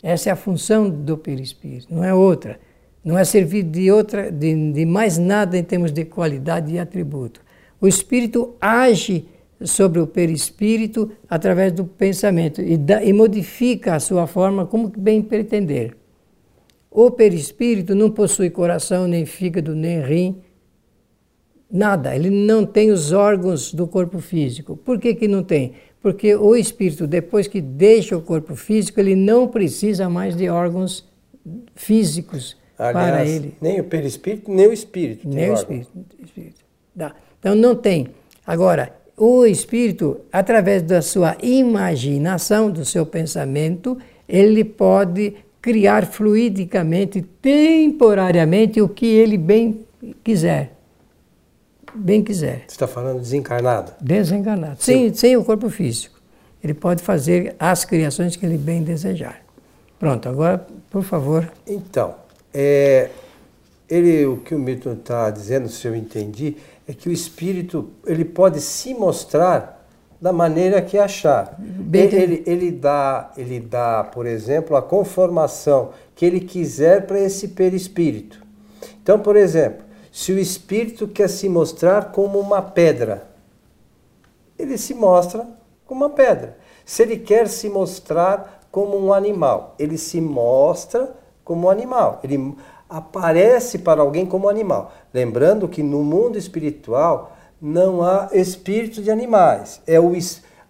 Essa 0.02 0.30
é 0.30 0.32
a 0.32 0.36
função 0.36 0.90
do 0.90 1.16
perispírito, 1.16 1.94
não 1.94 2.02
é 2.02 2.12
outra. 2.12 2.58
Não 3.04 3.16
é 3.16 3.22
servir 3.22 3.62
de, 3.62 3.90
outra, 3.92 4.32
de, 4.32 4.72
de 4.72 4.84
mais 4.84 5.16
nada 5.16 5.56
em 5.56 5.62
termos 5.62 5.92
de 5.92 6.04
qualidade 6.04 6.74
e 6.74 6.78
atributo. 6.78 7.40
O 7.80 7.86
espírito 7.86 8.56
age 8.60 9.26
sobre 9.62 10.00
o 10.00 10.08
perispírito 10.08 11.10
através 11.30 11.72
do 11.72 11.84
pensamento 11.84 12.60
e, 12.60 12.76
da, 12.76 13.02
e 13.02 13.12
modifica 13.12 13.94
a 13.94 14.00
sua 14.00 14.26
forma 14.26 14.66
como 14.66 14.88
bem 14.88 15.22
pretender. 15.22 15.96
O 16.90 17.12
perispírito 17.12 17.94
não 17.94 18.10
possui 18.10 18.50
coração, 18.50 19.06
nem 19.06 19.24
fígado, 19.24 19.72
nem 19.72 20.00
rim, 20.00 20.42
nada. 21.70 22.14
Ele 22.16 22.30
não 22.30 22.66
tem 22.66 22.90
os 22.90 23.12
órgãos 23.12 23.72
do 23.72 23.86
corpo 23.86 24.18
físico. 24.18 24.76
Por 24.76 24.98
que, 24.98 25.14
que 25.14 25.28
não 25.28 25.44
tem? 25.44 25.74
Porque 26.00 26.34
o 26.34 26.54
espírito, 26.54 27.06
depois 27.06 27.48
que 27.48 27.60
deixa 27.60 28.16
o 28.16 28.22
corpo 28.22 28.54
físico, 28.54 29.00
ele 29.00 29.16
não 29.16 29.48
precisa 29.48 30.08
mais 30.08 30.36
de 30.36 30.48
órgãos 30.48 31.04
físicos 31.74 32.56
Aliás, 32.78 33.10
para 33.10 33.26
ele. 33.26 33.54
Nem 33.60 33.80
o 33.80 33.84
perispírito, 33.84 34.50
nem 34.50 34.68
o 34.68 34.72
espírito. 34.72 35.28
Nem 35.28 35.50
o 35.50 35.54
espírito. 35.54 35.90
espírito. 36.24 36.60
Então 37.40 37.54
não 37.54 37.74
tem. 37.74 38.08
Agora, 38.46 38.92
o 39.16 39.44
espírito, 39.44 40.20
através 40.32 40.82
da 40.82 41.02
sua 41.02 41.36
imaginação, 41.42 42.70
do 42.70 42.84
seu 42.84 43.04
pensamento, 43.04 43.98
ele 44.28 44.62
pode 44.64 45.34
criar 45.60 46.06
fluidicamente, 46.06 47.22
temporariamente, 47.42 48.80
o 48.80 48.88
que 48.88 49.06
ele 49.06 49.36
bem 49.36 49.80
quiser 50.22 50.77
bem 51.94 52.22
quiser. 52.22 52.64
Você 52.66 52.74
está 52.74 52.86
falando 52.86 53.20
desencarnado? 53.20 53.92
Desencarnado, 54.00 54.82
sem, 54.82 55.12
sem 55.14 55.36
o 55.36 55.44
corpo 55.44 55.68
físico. 55.68 56.18
Ele 56.62 56.74
pode 56.74 57.02
fazer 57.02 57.54
as 57.58 57.84
criações 57.84 58.36
que 58.36 58.44
ele 58.44 58.58
bem 58.58 58.82
desejar. 58.82 59.42
Pronto, 59.98 60.28
agora, 60.28 60.66
por 60.90 61.02
favor. 61.02 61.50
Então, 61.66 62.14
é, 62.52 63.10
ele, 63.88 64.26
o 64.26 64.38
que 64.38 64.54
o 64.54 64.58
Milton 64.58 64.92
está 64.92 65.30
dizendo, 65.30 65.68
se 65.68 65.86
eu 65.86 65.94
entendi, 65.94 66.56
é 66.86 66.92
que 66.92 67.08
o 67.08 67.12
espírito 67.12 67.90
ele 68.06 68.24
pode 68.24 68.60
se 68.60 68.94
mostrar 68.94 69.78
da 70.20 70.32
maneira 70.32 70.82
que 70.82 70.98
achar. 70.98 71.58
Ele, 71.92 72.16
ele, 72.16 72.42
ele, 72.46 72.70
dá, 72.72 73.32
ele 73.36 73.60
dá, 73.60 74.02
por 74.04 74.26
exemplo, 74.26 74.76
a 74.76 74.82
conformação 74.82 75.90
que 76.14 76.24
ele 76.26 76.40
quiser 76.40 77.06
para 77.06 77.20
esse 77.20 77.48
perispírito. 77.48 78.42
Então, 79.02 79.18
por 79.18 79.36
exemplo, 79.36 79.87
se 80.18 80.32
o 80.32 80.38
espírito 80.38 81.06
quer 81.06 81.28
se 81.28 81.48
mostrar 81.48 82.10
como 82.10 82.40
uma 82.40 82.60
pedra, 82.60 83.28
ele 84.58 84.76
se 84.76 84.92
mostra 84.92 85.46
como 85.86 86.04
uma 86.04 86.10
pedra. 86.10 86.58
Se 86.84 87.04
ele 87.04 87.18
quer 87.18 87.46
se 87.46 87.68
mostrar 87.68 88.66
como 88.68 88.98
um 88.98 89.12
animal, 89.12 89.76
ele 89.78 89.96
se 89.96 90.20
mostra 90.20 91.14
como 91.44 91.68
um 91.68 91.70
animal. 91.70 92.18
Ele 92.24 92.52
aparece 92.90 93.78
para 93.78 94.02
alguém 94.02 94.26
como 94.26 94.48
animal. 94.48 94.90
Lembrando 95.14 95.68
que 95.68 95.84
no 95.84 96.02
mundo 96.02 96.36
espiritual 96.36 97.36
não 97.62 98.02
há 98.02 98.28
espírito 98.32 99.00
de 99.00 99.12
animais. 99.12 99.80
É 99.86 100.00
o, 100.00 100.10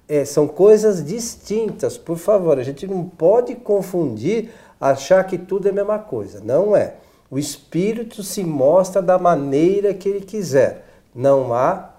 é, 0.07 0.27
são 0.27 0.47
coisas 0.47 1.03
distintas, 1.03 1.97
por 1.97 2.19
favor. 2.19 2.59
A 2.59 2.63
gente 2.63 2.87
não 2.87 3.03
pode 3.03 3.55
confundir, 3.55 4.51
achar 4.79 5.25
que 5.25 5.39
tudo 5.39 5.69
é 5.69 5.71
a 5.71 5.75
mesma 5.75 5.99
coisa. 5.99 6.39
Não 6.45 6.77
é. 6.77 6.97
O 7.31 7.39
espírito 7.39 8.23
se 8.23 8.43
mostra 8.43 9.03
da 9.03 9.19
maneira 9.19 9.93
que 9.93 10.09
ele 10.09 10.21
quiser. 10.21 10.87
Não 11.15 11.53
há 11.53 11.91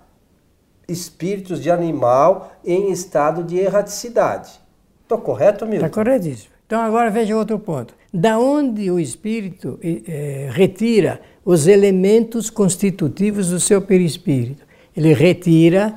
espíritos 0.87 1.61
de 1.61 1.69
animal 1.69 2.51
em 2.65 2.91
estado 2.91 3.43
de 3.43 3.57
erraticidade. 3.57 4.59
Estou 5.03 5.19
correto, 5.19 5.65
Milton? 5.65 5.85
Está 5.85 6.03
corretíssimo. 6.03 6.53
Então 6.65 6.81
agora 6.81 7.09
veja 7.09 7.35
outro 7.35 7.59
ponto. 7.59 7.93
Da 8.11 8.39
onde 8.39 8.89
o 8.89 8.99
espírito 8.99 9.79
eh, 9.83 10.49
retira 10.51 11.21
os 11.45 11.67
elementos 11.67 12.49
constitutivos 12.49 13.49
do 13.49 13.59
seu 13.59 13.81
perispírito? 13.81 14.63
Ele 14.95 15.13
retira 15.13 15.93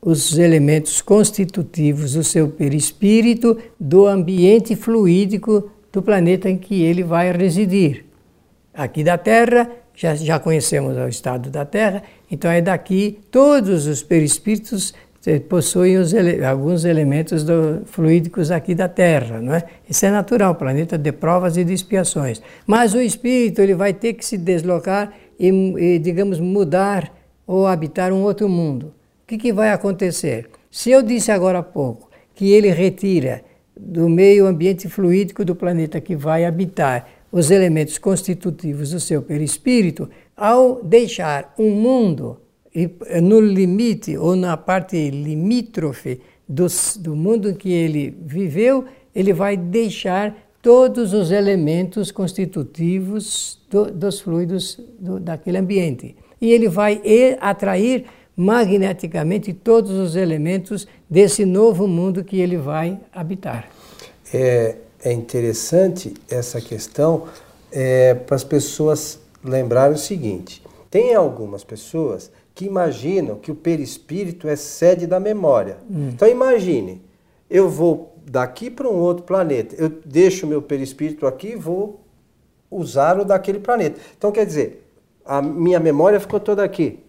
os 0.00 0.36
elementos 0.38 1.00
constitutivos 1.02 2.14
do 2.14 2.24
seu 2.24 2.48
perispírito 2.48 3.58
do 3.78 4.06
ambiente 4.06 4.74
fluídico 4.74 5.70
do 5.92 6.02
planeta 6.02 6.48
em 6.48 6.56
que 6.56 6.82
ele 6.82 7.02
vai 7.02 7.30
residir 7.32 8.04
aqui 8.74 9.04
da 9.04 9.16
Terra, 9.16 9.70
já, 9.94 10.14
já 10.14 10.38
conhecemos 10.38 10.96
o 10.96 11.08
estado 11.08 11.50
da 11.50 11.64
Terra, 11.64 12.02
então 12.30 12.50
é 12.50 12.60
daqui, 12.60 13.20
todos 13.30 13.86
os 13.86 14.02
perispíritos 14.02 14.92
eh, 15.26 15.38
possuem 15.38 15.94
ele, 15.94 16.44
alguns 16.44 16.84
elementos 16.84 17.46
fluídicos 17.86 18.50
aqui 18.50 18.74
da 18.74 18.88
Terra, 18.88 19.40
não 19.40 19.54
é? 19.54 19.64
Isso 19.88 20.04
é 20.04 20.10
natural, 20.10 20.54
planeta 20.56 20.98
de 20.98 21.12
provas 21.12 21.56
e 21.56 21.64
de 21.64 21.72
expiações. 21.72 22.42
Mas 22.66 22.92
o 22.92 23.00
espírito 23.00 23.62
ele 23.62 23.74
vai 23.74 23.94
ter 23.94 24.14
que 24.14 24.26
se 24.26 24.36
deslocar 24.36 25.12
e, 25.38 25.48
e 25.48 25.98
digamos, 25.98 26.40
mudar 26.40 27.12
ou 27.46 27.66
habitar 27.66 28.12
um 28.12 28.22
outro 28.22 28.48
mundo. 28.48 28.92
O 29.22 29.26
que, 29.26 29.38
que 29.38 29.52
vai 29.52 29.70
acontecer? 29.70 30.50
Se 30.70 30.90
eu 30.90 31.02
disse 31.02 31.30
agora 31.30 31.60
há 31.60 31.62
pouco 31.62 32.10
que 32.34 32.52
ele 32.52 32.68
retira 32.70 33.42
do 33.76 34.08
meio 34.08 34.46
ambiente 34.46 34.88
fluídico 34.88 35.44
do 35.44 35.54
planeta 35.54 36.00
que 36.00 36.14
vai 36.14 36.44
habitar 36.44 37.08
os 37.34 37.50
elementos 37.50 37.98
constitutivos 37.98 38.92
do 38.92 39.00
seu 39.00 39.20
perispírito, 39.20 40.08
ao 40.36 40.80
deixar 40.84 41.52
um 41.58 41.68
mundo 41.68 42.38
no 43.20 43.40
limite 43.40 44.16
ou 44.16 44.36
na 44.36 44.56
parte 44.56 45.10
limítrofe 45.10 46.20
do, 46.48 46.68
do 47.00 47.16
mundo 47.16 47.50
em 47.50 47.54
que 47.54 47.72
ele 47.72 48.16
viveu, 48.24 48.84
ele 49.12 49.32
vai 49.32 49.56
deixar 49.56 50.32
todos 50.62 51.12
os 51.12 51.32
elementos 51.32 52.12
constitutivos 52.12 53.58
do, 53.68 53.86
dos 53.86 54.20
fluidos 54.20 54.80
do, 55.00 55.18
daquele 55.18 55.58
ambiente. 55.58 56.14
E 56.40 56.52
ele 56.52 56.68
vai 56.68 57.02
atrair 57.40 58.04
magneticamente 58.36 59.52
todos 59.52 59.90
os 59.90 60.14
elementos 60.14 60.86
desse 61.10 61.44
novo 61.44 61.88
mundo 61.88 62.22
que 62.22 62.38
ele 62.38 62.56
vai 62.56 63.00
habitar. 63.12 63.68
É, 64.32 64.76
é 65.04 65.12
interessante 65.12 66.14
essa 66.30 66.60
questão 66.60 67.28
é, 67.70 68.14
para 68.14 68.34
as 68.34 68.42
pessoas 68.42 69.20
lembrarem 69.44 69.94
o 69.94 69.98
seguinte: 69.98 70.64
tem 70.90 71.14
algumas 71.14 71.62
pessoas 71.62 72.32
que 72.54 72.64
imaginam 72.64 73.36
que 73.36 73.50
o 73.50 73.54
perispírito 73.54 74.48
é 74.48 74.56
sede 74.56 75.06
da 75.06 75.20
memória. 75.20 75.76
Hum. 75.90 76.10
Então 76.14 76.26
imagine, 76.26 77.02
eu 77.50 77.68
vou 77.68 78.16
daqui 78.24 78.70
para 78.70 78.88
um 78.88 78.96
outro 78.96 79.24
planeta. 79.24 79.74
Eu 79.78 79.90
deixo 80.04 80.46
o 80.46 80.48
meu 80.48 80.62
perispírito 80.62 81.26
aqui 81.26 81.48
e 81.48 81.56
vou 81.56 82.00
usar 82.70 83.20
o 83.20 83.24
daquele 83.24 83.58
planeta. 83.58 84.00
Então, 84.16 84.32
quer 84.32 84.46
dizer, 84.46 84.88
a 85.24 85.42
minha 85.42 85.78
memória 85.78 86.18
ficou 86.18 86.40
toda 86.40 86.64
aqui. 86.64 87.00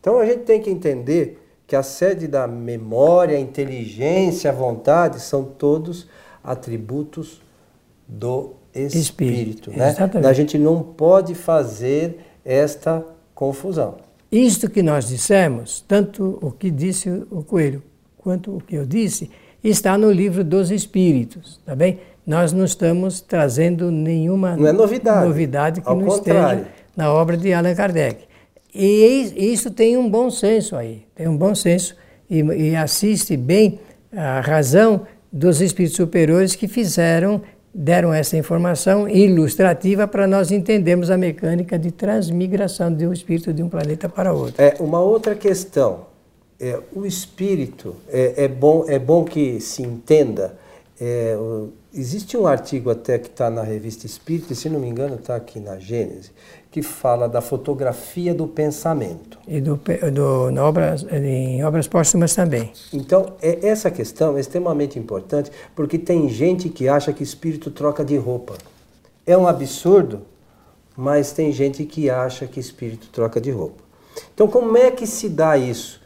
Então, 0.00 0.18
a 0.18 0.26
gente 0.26 0.40
tem 0.40 0.60
que 0.60 0.70
entender 0.70 1.40
que 1.66 1.76
a 1.76 1.82
sede 1.82 2.26
da 2.26 2.46
memória, 2.46 3.36
a 3.36 3.40
inteligência, 3.40 4.50
a 4.50 4.54
vontade 4.54 5.20
são 5.20 5.44
todos 5.44 6.08
atributos 6.44 7.40
do 8.06 8.52
espírito. 8.74 9.70
espírito 9.70 9.70
né? 9.70 9.88
Exatamente. 9.88 10.28
A 10.28 10.32
gente 10.32 10.58
não 10.58 10.82
pode 10.82 11.34
fazer 11.34 12.18
esta 12.44 13.02
confusão. 13.34 13.96
Isto 14.30 14.68
que 14.68 14.82
nós 14.82 15.08
dissemos, 15.08 15.82
tanto 15.86 16.38
o 16.42 16.50
que 16.50 16.70
disse 16.70 17.08
o 17.30 17.42
coelho 17.42 17.82
quanto 18.18 18.56
o 18.56 18.60
que 18.60 18.74
eu 18.74 18.84
disse, 18.84 19.30
está 19.62 19.96
no 19.96 20.10
livro 20.10 20.44
dos 20.44 20.70
Espíritos, 20.70 21.60
tá 21.64 21.74
bem? 21.74 21.98
Nós 22.26 22.52
não 22.52 22.64
estamos 22.64 23.20
trazendo 23.20 23.90
nenhuma 23.90 24.56
não 24.56 24.66
é 24.66 24.72
novidade, 24.72 25.26
novidade 25.26 25.80
que 25.80 25.88
Ao 25.88 25.96
não 25.96 26.06
contrário. 26.06 26.60
esteja 26.60 26.84
na 26.96 27.12
obra 27.12 27.36
de 27.36 27.52
Allan 27.52 27.74
Kardec. 27.74 28.24
E 28.74 29.32
isso 29.36 29.70
tem 29.70 29.96
um 29.96 30.08
bom 30.10 30.30
senso 30.30 30.74
aí, 30.74 31.06
tem 31.14 31.28
um 31.28 31.36
bom 31.36 31.54
senso 31.54 31.94
e, 32.28 32.40
e 32.40 32.76
assiste 32.76 33.36
bem 33.36 33.78
a 34.12 34.40
razão 34.40 35.06
dos 35.34 35.60
espíritos 35.60 35.96
superiores 35.96 36.54
que 36.54 36.68
fizeram, 36.68 37.42
deram 37.74 38.14
essa 38.14 38.36
informação 38.36 39.08
ilustrativa 39.08 40.06
para 40.06 40.28
nós 40.28 40.52
entendermos 40.52 41.10
a 41.10 41.18
mecânica 41.18 41.76
de 41.76 41.90
transmigração 41.90 42.94
de 42.94 43.04
um 43.04 43.12
espírito 43.12 43.52
de 43.52 43.60
um 43.60 43.68
planeta 43.68 44.08
para 44.08 44.32
outro. 44.32 44.62
É 44.62 44.76
uma 44.78 45.00
outra 45.00 45.34
questão. 45.34 46.06
É, 46.60 46.78
o 46.94 47.04
espírito 47.04 47.96
é, 48.08 48.44
é 48.44 48.48
bom 48.48 48.84
é 48.86 48.96
bom 48.96 49.24
que 49.24 49.58
se 49.58 49.82
entenda. 49.82 50.56
É, 51.00 51.36
o, 51.36 51.72
existe 51.92 52.36
um 52.36 52.46
artigo 52.46 52.88
até 52.88 53.18
que 53.18 53.26
está 53.26 53.50
na 53.50 53.62
revista 53.62 54.06
Espírita, 54.06 54.54
se 54.54 54.68
não 54.68 54.78
me 54.78 54.88
engano 54.88 55.16
está 55.16 55.34
aqui 55.34 55.58
na 55.58 55.80
Gênese, 55.80 56.30
que 56.74 56.82
fala 56.82 57.28
da 57.28 57.40
fotografia 57.40 58.34
do 58.34 58.48
pensamento. 58.48 59.38
E 59.46 59.60
do, 59.60 59.76
do, 60.12 60.50
em, 60.50 60.58
obras, 60.58 61.06
em 61.08 61.64
obras 61.64 61.86
póstumas 61.86 62.34
também. 62.34 62.72
Então, 62.92 63.34
é, 63.40 63.64
essa 63.64 63.92
questão 63.92 64.36
é 64.36 64.40
extremamente 64.40 64.98
importante, 64.98 65.52
porque 65.72 65.96
tem 65.96 66.28
gente 66.28 66.68
que 66.68 66.88
acha 66.88 67.12
que 67.12 67.22
espírito 67.22 67.70
troca 67.70 68.04
de 68.04 68.16
roupa. 68.16 68.54
É 69.24 69.38
um 69.38 69.46
absurdo, 69.46 70.22
mas 70.96 71.30
tem 71.30 71.52
gente 71.52 71.84
que 71.84 72.10
acha 72.10 72.44
que 72.44 72.58
espírito 72.58 73.06
troca 73.12 73.40
de 73.40 73.52
roupa. 73.52 73.84
Então, 74.34 74.48
como 74.48 74.76
é 74.76 74.90
que 74.90 75.06
se 75.06 75.28
dá 75.28 75.56
isso? 75.56 76.00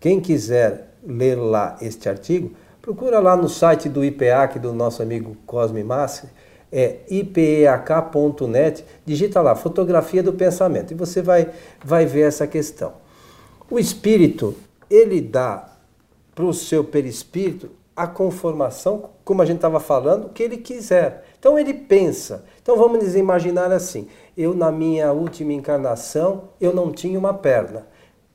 Quem 0.00 0.20
quiser 0.20 0.96
ler 1.06 1.36
lá 1.36 1.76
este 1.80 2.08
artigo, 2.08 2.50
procura 2.82 3.20
lá 3.20 3.36
no 3.36 3.48
site 3.48 3.88
do 3.88 4.04
IPEAC, 4.04 4.58
do 4.58 4.72
nosso 4.72 5.00
amigo 5.00 5.36
Cosme 5.46 5.84
Massi, 5.84 6.26
é 6.72 7.00
ipeak.net, 7.08 8.84
digita 9.04 9.40
lá, 9.40 9.54
fotografia 9.54 10.22
do 10.22 10.32
pensamento, 10.32 10.92
e 10.92 10.94
você 10.94 11.22
vai, 11.22 11.50
vai 11.84 12.06
ver 12.06 12.22
essa 12.22 12.46
questão. 12.46 12.94
O 13.70 13.78
espírito, 13.78 14.54
ele 14.90 15.20
dá 15.20 15.68
para 16.34 16.44
o 16.44 16.54
seu 16.54 16.84
perispírito 16.84 17.70
a 17.96 18.06
conformação, 18.06 19.10
como 19.24 19.42
a 19.42 19.44
gente 19.44 19.56
estava 19.56 19.80
falando, 19.80 20.28
que 20.30 20.42
ele 20.42 20.56
quiser. 20.56 21.24
Então 21.38 21.58
ele 21.58 21.74
pensa. 21.74 22.44
Então 22.62 22.76
vamos 22.76 23.14
imaginar 23.16 23.72
assim: 23.72 24.06
eu 24.36 24.54
na 24.54 24.70
minha 24.70 25.12
última 25.12 25.52
encarnação 25.52 26.50
eu 26.60 26.72
não 26.72 26.92
tinha 26.92 27.18
uma 27.18 27.34
perna 27.34 27.86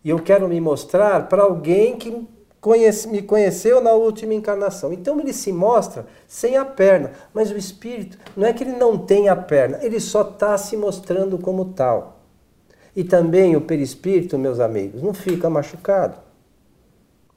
e 0.04 0.10
eu 0.10 0.20
quero 0.20 0.48
me 0.50 0.60
mostrar 0.60 1.30
para 1.30 1.44
alguém 1.44 1.96
que 1.96 2.28
conhece, 2.64 3.10
me 3.10 3.22
conheceu 3.22 3.82
na 3.82 3.92
última 3.92 4.34
encarnação. 4.34 4.94
Então 4.94 5.20
ele 5.20 5.34
se 5.34 5.52
mostra 5.52 6.06
sem 6.26 6.56
a 6.56 6.64
perna, 6.64 7.12
mas 7.34 7.52
o 7.52 7.58
espírito 7.58 8.18
não 8.38 8.48
é 8.48 8.54
que 8.54 8.64
ele 8.64 8.72
não 8.72 8.98
tem 8.98 9.28
a 9.28 9.36
perna, 9.36 9.80
ele 9.82 10.00
só 10.00 10.22
está 10.22 10.58
se 10.58 10.78
mostrando 10.78 11.38
como 11.38 11.66
tal. 11.66 12.22
E 12.96 13.04
também 13.04 13.54
o 13.58 13.62
perispírito, 13.62 14.38
meus 14.40 14.62
amigos, 14.62 15.04
não 15.04 15.14
fica 15.14 15.50
machucado, 15.50 16.18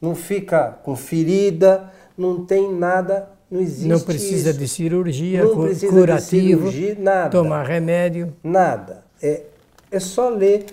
não 0.00 0.14
fica 0.14 0.78
com 0.84 0.94
ferida, 0.94 1.92
não 2.16 2.46
tem 2.46 2.72
nada, 2.72 3.28
não 3.50 3.60
existe. 3.60 3.88
Não 3.88 3.98
precisa 3.98 4.50
isso. 4.50 4.58
de 4.60 4.68
cirurgia, 4.68 5.44
não 5.44 5.62
precisa 5.62 5.92
curativo, 5.92 6.66
de 6.66 6.72
cirurgia, 6.72 6.96
nada, 7.00 7.30
tomar 7.30 7.64
remédio. 7.64 8.32
Nada. 8.44 9.02
É, 9.20 9.42
é 9.90 9.98
só 9.98 10.28
ler 10.28 10.66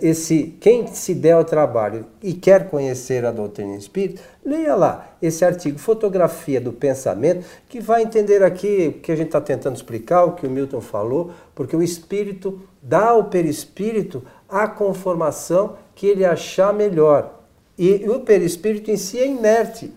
esse, 0.00 0.54
quem 0.60 0.86
se 0.86 1.12
der 1.14 1.32
ao 1.32 1.44
trabalho 1.44 2.06
e 2.22 2.32
quer 2.32 2.68
conhecer 2.68 3.24
a 3.24 3.32
doutrina 3.32 3.74
espírita, 3.74 4.22
leia 4.44 4.76
lá 4.76 5.16
esse 5.20 5.44
artigo, 5.44 5.78
Fotografia 5.78 6.60
do 6.60 6.72
Pensamento, 6.72 7.44
que 7.68 7.80
vai 7.80 8.02
entender 8.02 8.44
aqui 8.44 8.94
o 8.96 9.00
que 9.00 9.10
a 9.10 9.16
gente 9.16 9.26
está 9.26 9.40
tentando 9.40 9.74
explicar, 9.74 10.24
o 10.24 10.32
que 10.32 10.46
o 10.46 10.50
Milton 10.50 10.80
falou, 10.80 11.32
porque 11.56 11.74
o 11.74 11.82
espírito 11.82 12.60
dá 12.80 13.08
ao 13.08 13.24
perispírito 13.24 14.22
a 14.48 14.68
conformação 14.68 15.76
que 15.94 16.06
ele 16.06 16.24
achar 16.24 16.72
melhor. 16.72 17.42
E 17.76 18.08
o 18.08 18.20
perispírito 18.20 18.92
em 18.92 18.96
si 18.96 19.18
é 19.18 19.26
inerte. 19.26 19.92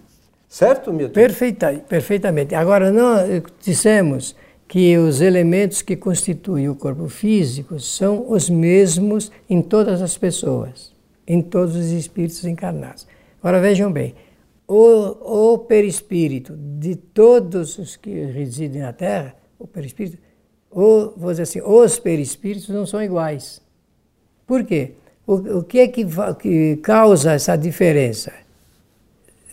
Certo, 0.49 0.91
Milton? 0.91 1.13
Perfeita, 1.13 1.83
perfeitamente. 1.87 2.55
Agora, 2.55 2.91
nós 2.91 3.43
dissemos 3.61 4.35
que 4.67 4.97
os 4.97 5.21
elementos 5.21 5.82
que 5.82 5.95
constituem 5.95 6.67
o 6.67 6.75
corpo 6.75 7.08
físico 7.08 7.80
são 7.80 8.30
os 8.30 8.49
mesmos 8.49 9.32
em 9.49 9.62
todas 9.62 10.01
as 10.01 10.17
pessoas, 10.17 10.91
em 11.25 11.41
todos 11.41 11.75
os 11.75 11.91
espíritos 11.91 12.43
encarnados. 12.43 13.08
Agora 13.39 13.62
vejam 13.62 13.91
bem, 13.91 14.13
o, 14.67 15.53
o 15.53 15.58
perispírito 15.60 16.53
de 16.58 16.95
todos 16.95 17.77
os 17.77 17.95
que 17.95 18.25
residem 18.25 18.82
na 18.82 18.91
Terra, 18.91 19.36
o 19.58 19.65
perispírito, 19.65 20.17
ou, 20.69 21.13
vou 21.15 21.32
dizer 21.32 21.43
assim, 21.43 21.62
os 21.62 21.97
perispíritos 21.97 22.67
não 22.67 22.86
são 22.86 23.01
iguais. 23.01 23.62
Por 24.45 24.65
quê? 24.65 24.91
O, 25.25 25.60
o 25.60 25.63
que 25.63 25.80
é 25.80 25.88
que, 25.88 26.06
que 26.39 26.75
causa 26.77 27.32
essa 27.32 27.56
diferença? 27.56 28.34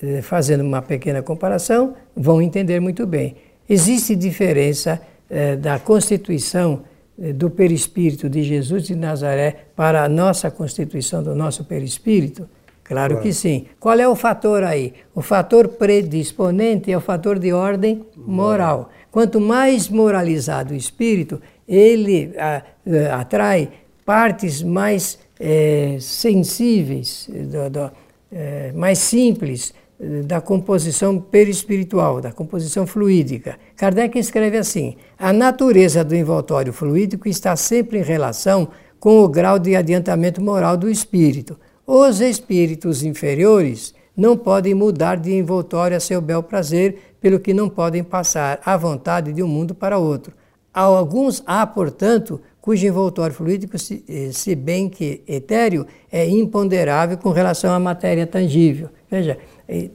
Eh, 0.03 0.23
fazendo 0.23 0.63
uma 0.63 0.83
pequena 0.83 1.23
comparação, 1.23 1.95
vão 2.17 2.43
entender 2.43 2.81
muito 2.81 3.07
bem 3.07 3.37
Existe 3.69 4.15
diferença 4.15 5.01
eh, 5.31 5.57
da 5.57 5.79
constituição 5.79 6.83
eh, 7.19 7.33
do 7.33 7.49
perispírito 7.49 8.29
de 8.29 8.43
Jesus 8.43 8.85
de 8.85 8.95
Nazaré 8.95 9.69
para 9.75 10.05
a 10.05 10.09
nossa 10.09 10.51
constituição 10.51 11.23
do 11.23 11.35
nosso 11.35 11.65
perispírito? 11.65 12.49
Claro, 12.83 13.15
claro, 13.15 13.23
que 13.23 13.33
sim. 13.33 13.67
Qual 13.81 13.99
é 13.99 14.07
o 14.07 14.15
fator 14.15 14.63
aí? 14.63 14.93
O 15.15 15.23
fator 15.23 15.69
predisponente 15.69 16.93
é 16.93 16.97
o 16.97 17.01
fator 17.01 17.39
de 17.39 17.53
ordem 17.53 18.05
moral. 18.15 18.91
Quanto 19.11 19.41
mais 19.41 19.89
moralizado 19.89 20.75
o 20.75 20.77
espírito, 20.77 21.41
ele 21.67 22.35
a, 22.37 22.63
eh, 22.87 23.11
atrai 23.11 23.71
partes 24.05 24.63
mais 24.63 25.19
é, 25.41 25.97
sensíveis, 26.01 27.29
do, 27.29 27.71
do, 27.71 27.91
é, 28.31 28.73
mais 28.73 28.99
simples, 28.99 29.73
da 29.99 30.41
composição 30.41 31.19
perispiritual, 31.21 32.21
da 32.21 32.33
composição 32.33 32.87
fluídica. 32.87 33.59
Kardec 33.77 34.19
escreve 34.19 34.59
assim: 34.59 34.97
a 35.19 35.33
natureza 35.33 36.05
do 36.05 36.15
envoltório 36.15 36.73
fluídico 36.73 37.29
está 37.29 37.55
sempre 37.57 37.99
em 37.99 38.03
relação 38.03 38.69
com 38.99 39.23
o 39.23 39.29
grau 39.29 39.59
de 39.59 39.77
adiantamento 39.77 40.43
moral 40.43 40.77
do 40.77 40.91
espírito. 40.91 41.59
Os 41.87 42.21
espíritos 42.21 43.03
inferiores 43.03 43.95
não 44.17 44.37
podem 44.37 44.75
mudar 44.75 45.17
de 45.17 45.33
envoltório 45.33 45.97
a 45.97 46.01
seu 46.01 46.21
bel 46.21 46.43
prazer, 46.43 47.17
pelo 47.21 47.41
que 47.41 47.53
não 47.53 47.69
podem 47.69 48.03
passar 48.03 48.61
à 48.65 48.77
vontade 48.77 49.33
de 49.33 49.43
um 49.43 49.49
mundo 49.49 49.75
para 49.75 49.99
outro. 49.99 50.33
Alguns 50.73 51.43
há, 51.47 51.67
portanto, 51.67 52.41
cujo 52.61 52.87
envoltório 52.87 53.35
fluídico, 53.35 53.79
se, 53.79 54.05
eh, 54.09 54.31
se 54.33 54.55
bem 54.55 54.89
que 54.89 55.23
etéreo, 55.29 55.87
é 56.11 56.29
imponderável 56.29 57.17
com 57.17 57.31
relação 57.31 57.73
à 57.73 57.79
matéria 57.79 58.27
tangível. 58.27 58.89
Veja, 59.11 59.39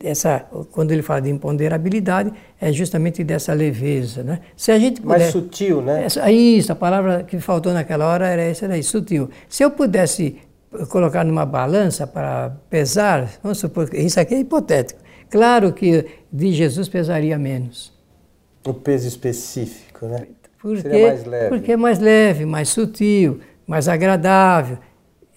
essa, 0.03 0.45
quando 0.71 0.91
ele 0.91 1.01
fala 1.01 1.21
de 1.21 1.29
imponderabilidade, 1.29 2.33
é 2.59 2.71
justamente 2.71 3.23
dessa 3.23 3.53
leveza. 3.53 4.23
Né? 4.23 4.39
Se 4.55 4.71
a 4.71 4.79
gente 4.79 5.01
puder, 5.01 5.19
Mais 5.19 5.31
sutil, 5.31 5.81
né? 5.81 6.05
Essa, 6.05 6.31
isso, 6.31 6.71
a 6.71 6.75
palavra 6.75 7.23
que 7.23 7.39
faltou 7.39 7.73
naquela 7.73 8.07
hora 8.07 8.27
era 8.27 8.41
essa 8.41 8.67
daí, 8.67 8.81
sutil. 8.81 9.29
Se 9.47 9.63
eu 9.63 9.71
pudesse 9.71 10.37
colocar 10.89 11.23
numa 11.23 11.45
balança 11.45 12.07
para 12.07 12.51
pesar, 12.69 13.29
vamos 13.43 13.59
supor, 13.59 13.89
isso 13.93 14.19
aqui 14.19 14.35
é 14.35 14.39
hipotético. 14.39 14.99
Claro 15.29 15.71
que 15.73 16.05
de 16.31 16.51
Jesus 16.51 16.89
pesaria 16.89 17.37
menos. 17.37 17.93
O 18.65 18.73
peso 18.73 19.07
específico, 19.07 20.07
né? 20.07 20.27
Porque, 20.59 20.81
Seria 20.81 21.07
mais 21.07 21.25
leve. 21.25 21.49
Porque 21.49 21.71
é 21.71 21.77
mais 21.77 21.99
leve, 21.99 22.45
mais 22.45 22.69
sutil, 22.69 23.39
mais 23.65 23.87
agradável, 23.87 24.77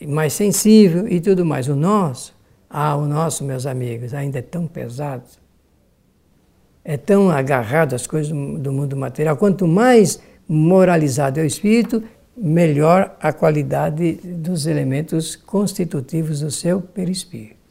mais 0.07 0.33
sensível 0.33 1.07
e 1.07 1.21
tudo 1.21 1.45
mais. 1.45 1.69
O 1.69 1.77
nosso 1.77 2.35
ah, 2.73 2.97
o 2.97 3.07
nosso, 3.07 3.45
meus 3.45 3.67
amigos, 3.67 4.15
ainda 4.15 4.39
é 4.39 4.43
tão 4.43 4.67
pesado, 4.67 5.25
é 6.85 6.97
tão 6.97 7.31
agarrado 7.31 7.95
às 7.95 8.07
coisas 8.07 8.33
do 8.33 8.73
mundo 8.73 8.97
material. 8.97 9.37
Quanto 9.37 9.67
mais 9.67 10.21
moralizado 10.49 11.39
é 11.39 11.43
o 11.43 11.47
espírito, 11.47 12.03
melhor 12.37 13.17
a 13.21 13.33
qualidade 13.33 14.15
dos 14.15 14.67
elementos 14.67 15.37
constitutivos 15.37 16.41
do 16.41 16.51
seu 16.51 16.81
perispírito. 16.81 17.63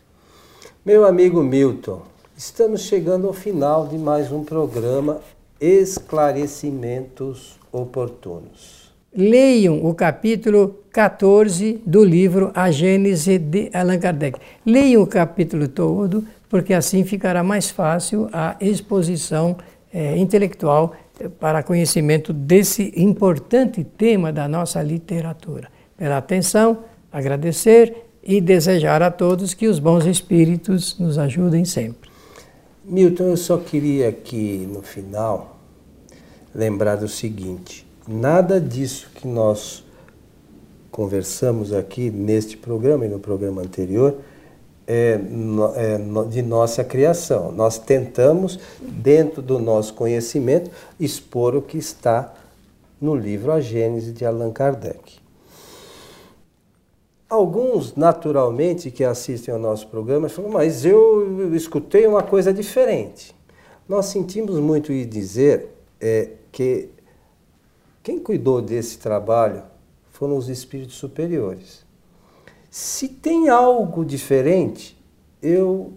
Meu 0.85 1.05
amigo 1.05 1.43
Milton, 1.43 2.03
Estamos 2.43 2.81
chegando 2.81 3.27
ao 3.27 3.33
final 3.33 3.87
de 3.87 3.99
mais 3.99 4.31
um 4.31 4.43
programa 4.43 5.21
Esclarecimentos 5.59 7.59
Oportunos. 7.71 8.80
Leiam 9.13 9.85
o 9.85 9.93
capítulo 9.93 10.85
14 10.89 11.81
do 11.85 12.01
livro 12.01 12.49
A 12.55 12.71
Gênese 12.71 13.37
de 13.37 13.69
Allan 13.73 13.99
Kardec. 13.99 14.39
Leiam 14.65 15.03
o 15.03 15.07
capítulo 15.07 15.67
todo, 15.67 16.25
porque 16.47 16.73
assim 16.73 17.03
ficará 17.03 17.43
mais 17.43 17.69
fácil 17.69 18.29
a 18.31 18.55
exposição 18.61 19.57
é, 19.93 20.17
intelectual 20.17 20.95
eh, 21.19 21.27
para 21.27 21.61
conhecimento 21.61 22.31
desse 22.31 22.93
importante 22.95 23.83
tema 23.83 24.31
da 24.31 24.47
nossa 24.47 24.81
literatura. 24.81 25.67
Pela 25.97 26.15
atenção, 26.15 26.85
agradecer 27.11 28.05
e 28.23 28.39
desejar 28.39 29.01
a 29.01 29.11
todos 29.11 29.53
que 29.53 29.67
os 29.67 29.77
bons 29.77 30.05
espíritos 30.05 30.97
nos 30.97 31.17
ajudem 31.17 31.65
sempre. 31.65 32.09
Milton, 32.85 33.25
eu 33.25 33.37
só 33.37 33.57
queria 33.57 34.07
aqui 34.07 34.65
no 34.71 34.81
final 34.81 35.59
lembrar 36.55 36.95
do 36.95 37.09
seguinte: 37.09 37.90
nada 38.07 38.59
disso 38.59 39.09
que 39.15 39.27
nós 39.27 39.83
conversamos 40.91 41.71
aqui 41.71 42.09
neste 42.09 42.57
programa 42.57 43.05
e 43.05 43.09
no 43.09 43.19
programa 43.19 43.61
anterior 43.61 44.17
é, 44.87 45.19
é, 45.75 46.25
de 46.29 46.41
nossa 46.41 46.83
criação. 46.83 47.51
Nós 47.51 47.77
tentamos, 47.77 48.59
dentro 48.81 49.41
do 49.41 49.57
nosso 49.57 49.93
conhecimento, 49.93 50.69
expor 50.99 51.55
o 51.55 51.61
que 51.61 51.77
está 51.77 52.33
no 52.99 53.15
livro 53.15 53.51
A 53.51 53.61
Gênese 53.61 54.11
de 54.11 54.25
Allan 54.25 54.51
Kardec. 54.51 55.19
Alguns, 57.29 57.95
naturalmente, 57.95 58.91
que 58.91 59.05
assistem 59.05 59.53
ao 59.53 59.59
nosso 59.59 59.87
programa, 59.87 60.27
falam, 60.27 60.51
mas 60.51 60.83
eu 60.83 61.55
escutei 61.55 62.05
uma 62.05 62.21
coisa 62.21 62.53
diferente. 62.53 63.33
Nós 63.87 64.07
sentimos 64.07 64.59
muito 64.59 64.91
em 64.91 65.07
dizer 65.07 65.69
é, 66.01 66.31
que 66.51 66.89
quem 68.03 68.19
cuidou 68.19 68.61
desse 68.61 68.97
trabalho 68.97 69.63
foram 70.11 70.37
os 70.37 70.49
espíritos 70.49 70.95
superiores. 70.95 71.85
Se 72.69 73.07
tem 73.07 73.49
algo 73.49 74.05
diferente, 74.05 74.97
eu 75.41 75.91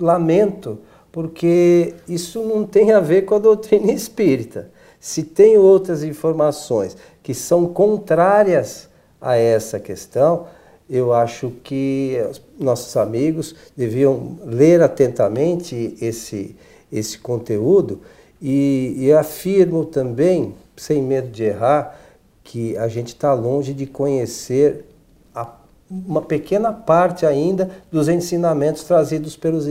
lamento, 0.00 0.78
porque 1.12 1.94
isso 2.08 2.42
não 2.42 2.64
tem 2.64 2.92
a 2.92 3.00
ver 3.00 3.22
com 3.22 3.34
a 3.34 3.38
doutrina 3.38 3.92
espírita. 3.92 4.70
Se 5.00 5.22
tem 5.22 5.56
outras 5.56 6.02
informações 6.02 6.96
que 7.22 7.34
são 7.34 7.66
contrárias 7.66 8.88
a 9.20 9.36
essa 9.36 9.78
questão, 9.78 10.46
eu 10.88 11.12
acho 11.12 11.50
que 11.62 12.16
nossos 12.58 12.96
amigos 12.96 13.54
deviam 13.76 14.38
ler 14.44 14.80
atentamente 14.80 15.96
esse, 16.00 16.56
esse 16.90 17.18
conteúdo 17.18 18.00
e, 18.40 18.94
e 18.96 19.12
afirmo 19.12 19.84
também, 19.84 20.54
sem 20.78 21.02
medo 21.02 21.28
de 21.28 21.44
errar, 21.44 21.98
que 22.42 22.76
a 22.78 22.88
gente 22.88 23.08
está 23.08 23.34
longe 23.34 23.74
de 23.74 23.86
conhecer 23.86 24.86
a, 25.34 25.46
uma 25.90 26.22
pequena 26.22 26.72
parte 26.72 27.26
ainda 27.26 27.70
dos 27.90 28.08
ensinamentos 28.08 28.84
trazidos 28.84 29.36
pelos, 29.36 29.66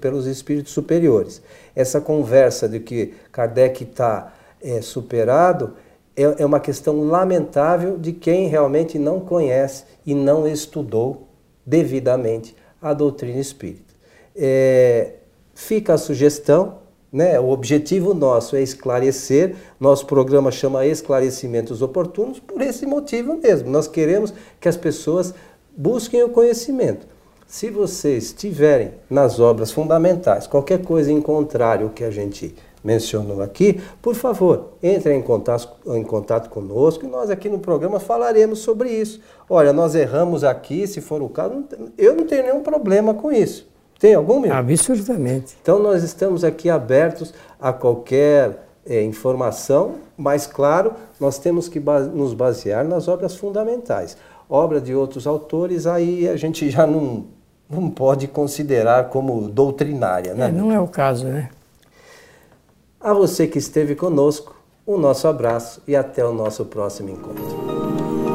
pelos 0.00 0.26
espíritos 0.26 0.72
superiores. 0.72 1.40
Essa 1.74 2.00
conversa 2.00 2.68
de 2.68 2.80
que 2.80 3.14
Kardec 3.32 3.84
está 3.84 4.32
é, 4.60 4.82
superado 4.82 5.74
é, 6.16 6.42
é 6.42 6.46
uma 6.46 6.60
questão 6.60 7.02
lamentável 7.04 7.96
de 7.96 8.12
quem 8.12 8.48
realmente 8.48 8.98
não 8.98 9.20
conhece 9.20 9.84
e 10.04 10.14
não 10.14 10.46
estudou 10.46 11.28
devidamente 11.64 12.54
a 12.82 12.92
doutrina 12.92 13.38
espírita. 13.38 13.94
É, 14.36 15.14
fica 15.54 15.94
a 15.94 15.98
sugestão, 15.98 16.79
né? 17.12 17.38
o 17.40 17.50
objetivo 17.50 18.14
nosso 18.14 18.56
é 18.56 18.62
esclarecer, 18.62 19.56
nosso 19.78 20.06
programa 20.06 20.50
chama 20.50 20.86
Esclarecimentos 20.86 21.82
Oportunos, 21.82 22.38
por 22.38 22.60
esse 22.60 22.86
motivo 22.86 23.36
mesmo. 23.36 23.70
Nós 23.70 23.88
queremos 23.88 24.32
que 24.60 24.68
as 24.68 24.76
pessoas 24.76 25.34
busquem 25.76 26.22
o 26.22 26.28
conhecimento. 26.28 27.06
Se 27.46 27.68
vocês 27.68 28.32
tiverem 28.32 28.92
nas 29.08 29.40
obras 29.40 29.72
fundamentais 29.72 30.46
qualquer 30.46 30.82
coisa 30.82 31.10
em 31.10 31.20
contrário 31.20 31.86
ao 31.86 31.92
que 31.92 32.04
a 32.04 32.10
gente 32.10 32.54
mencionou 32.82 33.42
aqui, 33.42 33.80
por 34.00 34.14
favor, 34.14 34.74
entre 34.82 35.12
em 35.14 35.20
contato, 35.20 35.68
em 35.94 36.02
contato 36.02 36.48
conosco 36.48 37.04
e 37.04 37.08
nós 37.08 37.28
aqui 37.28 37.48
no 37.48 37.58
programa 37.58 38.00
falaremos 38.00 38.60
sobre 38.60 38.90
isso. 38.90 39.20
Olha, 39.48 39.72
nós 39.72 39.94
erramos 39.94 40.44
aqui, 40.44 40.86
se 40.86 41.00
for 41.00 41.22
o 41.22 41.28
caso, 41.28 41.64
eu 41.98 42.14
não 42.14 42.24
tenho 42.24 42.44
nenhum 42.44 42.60
problema 42.60 43.14
com 43.14 43.32
isso. 43.32 43.69
Tem 44.00 44.14
algum, 44.14 44.40
meu? 44.40 44.54
Absolutamente. 44.54 45.54
Então 45.60 45.78
nós 45.78 46.02
estamos 46.02 46.42
aqui 46.42 46.70
abertos 46.70 47.34
a 47.60 47.70
qualquer 47.70 48.66
é, 48.86 49.04
informação, 49.04 49.96
mas 50.16 50.46
claro, 50.46 50.94
nós 51.20 51.38
temos 51.38 51.68
que 51.68 51.78
nos 51.78 52.32
basear 52.32 52.82
nas 52.82 53.08
obras 53.08 53.36
fundamentais. 53.36 54.16
Obra 54.48 54.80
de 54.80 54.94
outros 54.94 55.26
autores, 55.26 55.86
aí 55.86 56.26
a 56.26 56.36
gente 56.36 56.70
já 56.70 56.86
não, 56.86 57.26
não 57.68 57.90
pode 57.90 58.26
considerar 58.26 59.10
como 59.10 59.48
doutrinária, 59.48 60.32
né? 60.32 60.48
É, 60.48 60.50
não 60.50 60.72
é 60.72 60.80
o 60.80 60.88
caso, 60.88 61.26
né? 61.26 61.50
A 62.98 63.12
você 63.12 63.46
que 63.46 63.58
esteve 63.58 63.94
conosco, 63.94 64.56
o 64.86 64.96
nosso 64.96 65.28
abraço 65.28 65.82
e 65.86 65.94
até 65.94 66.24
o 66.24 66.32
nosso 66.32 66.64
próximo 66.64 67.10
encontro. 67.10 68.29